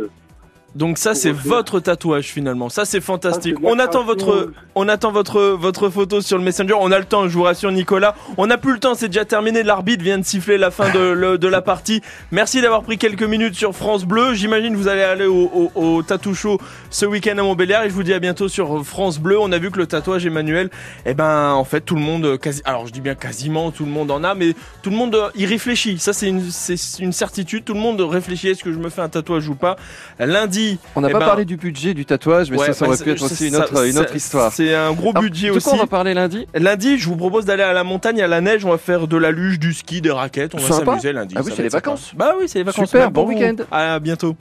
Euh, 0.75 0.79
Donc 0.79 0.99
ça 0.99 1.15
c'est 1.15 1.33
votre 1.33 1.81
tatouage 1.81 2.27
finalement. 2.27 2.69
Ça 2.69 2.85
c'est 2.85 3.01
fantastique. 3.01 3.57
Ah, 3.59 3.63
on 3.65 3.79
attend 3.79 4.05
votre 4.05 4.31
euh. 4.33 4.55
on 4.75 4.89
attend 4.89 5.13
votre 5.13 5.41
votre 5.41 5.89
photo 5.91 6.21
sur 6.21 6.39
le 6.39 6.45
Messenger. 6.45 6.75
On 6.79 6.93
a 6.93 6.99
le 6.99 7.05
temps, 7.05 7.29
je 7.29 7.35
vous 7.35 7.43
rassure 7.43 7.73
Nicolas. 7.73 8.15
On 8.37 8.47
n'a 8.47 8.59
plus 8.59 8.73
le 8.73 8.79
temps, 8.79 8.95
c'est 8.95 9.09
déjà 9.09 9.25
terminé. 9.25 9.63
L'arbitre 9.63 10.03
vient 10.03 10.19
de 10.19 10.25
siffler 10.25 10.59
la 10.59 10.71
fin 10.71 10.91
de, 10.93 10.99
le- 10.99 11.39
de 11.39 11.49
la 11.49 11.63
partie. 11.63 12.01
Merci 12.31 12.61
d'avoir 12.61 12.83
pris 12.83 12.99
quelques 12.99 13.23
minutes 13.23 13.55
sur 13.55 13.75
France 13.75 14.05
Bleu. 14.05 14.35
J'imagine 14.35 14.73
que 14.73 14.79
vous 14.79 14.89
allez 14.89 15.03
aller 15.03 15.27
au, 15.27 15.71
au, 15.75 16.03
Show 16.35 16.59
ce 16.91 17.07
week-end 17.07 17.37
à 17.39 17.43
Montbéliard 17.43 17.85
et 17.85 17.89
je 17.89 17.95
vous 17.95 18.03
dis 18.03 18.13
à 18.13 18.19
bientôt 18.19 18.49
sur 18.49 18.85
France 18.85 19.19
Bleu. 19.19 19.39
On 19.41 19.53
a 19.53 19.59
vu 19.59 19.71
que 19.71 19.79
le 19.79 19.87
tatouage 19.87 20.27
Emmanuel, 20.27 20.71
eh 21.07 21.15
ben 21.15 21.53
en 21.53 21.65
fait 21.65 21.81
tout 21.81 21.95
le 21.95 22.01
monde 22.01 22.39
quasi 22.39 22.63
alors 22.65 22.87
je 22.87 22.93
dis 22.93 23.01
bien 23.01 23.15
quasiment 23.15 23.71
tout 23.71 23.85
le 23.85 23.91
monde 23.91 24.11
en 24.11 24.23
a 24.23 24.35
mais 24.35 24.55
tout 24.83 24.91
le 24.91 24.97
monde 24.97 25.15
euh, 25.15 25.31
y 25.35 25.47
réfléchit. 25.47 25.99
Ça 25.99 26.13
c'est 26.13 26.29
une 26.29 26.51
c'est 26.51 26.77
une 26.99 27.13
certitude. 27.13 27.65
Tout 27.65 27.75
le 27.75 27.81
monde 27.81 28.01
réfléchit 28.01 28.49
est-ce 28.49 28.63
que 28.63 28.73
je 28.73 28.79
me 28.79 28.89
fais 28.91 29.01
un 29.03 29.09
tatouage 29.09 29.49
ou 29.49 29.55
pas? 29.55 29.77
Lundi, 30.19 30.60
On 30.97 31.01
n'a 31.01 31.09
eh 31.09 31.13
pas 31.13 31.19
ben, 31.21 31.27
parlé 31.27 31.45
du 31.45 31.57
budget 31.57 31.95
du 31.95 32.05
tatouage, 32.05 32.51
mais 32.51 32.59
Ouais, 32.59 32.67
ça, 32.67 32.73
ça 32.75 32.85
bah, 32.87 32.93
aurait 32.93 33.03
pu 33.05 33.11
être 33.11 33.23
aussi 33.23 33.49
une 33.49 33.55
ça- 33.55 33.65
autre, 33.65 33.87
une 33.87 33.93
ça- 33.93 34.01
autre 34.01 34.17
histoire. 34.17 34.53
C'est 34.53 34.75
un 34.75 34.93
gros 34.93 35.11
Alors, 35.11 35.23
budget 35.23 35.49
de 35.49 35.53
aussi. 35.53 35.65
quoi 35.65 35.75
on 35.75 35.79
va 35.79 35.87
parler 35.87 36.15
lundi? 36.15 36.47
Lundi, 36.55 36.99
je 36.99 37.07
vous 37.09 37.17
propose 37.17 37.45
d'aller 37.45 37.63
à 37.63 37.73
la 37.73 37.85
montagne, 37.85 38.21
à 38.23 38.29
la 38.29 38.41
neige. 38.41 38.65
On 38.65 38.71
va 38.71 38.79
faire 38.79 39.07
de 39.07 39.17
la 39.17 39.31
luge, 39.31 39.59
du 39.59 39.73
ski, 39.73 40.01
des 40.01 40.11
raquettes. 40.11 40.55
On 40.55 40.59
va 40.59 40.77
s'amuser 40.85 41.13
lundi. 41.13 41.35
Ah 41.39 41.43
oui, 41.45 41.53
c'est 41.55 41.63
les 41.63 41.69
vacances. 41.69 42.13
Bah 42.17 42.35
oui, 42.39 42.49
c'est 42.49 42.59
les 42.59 42.65
vacances. 42.65 42.87
Super, 42.89 43.05
Même 43.05 43.13
bon 43.13 43.27
week-end. 43.27 43.57
À 43.71 43.99
bientôt. 43.99 44.37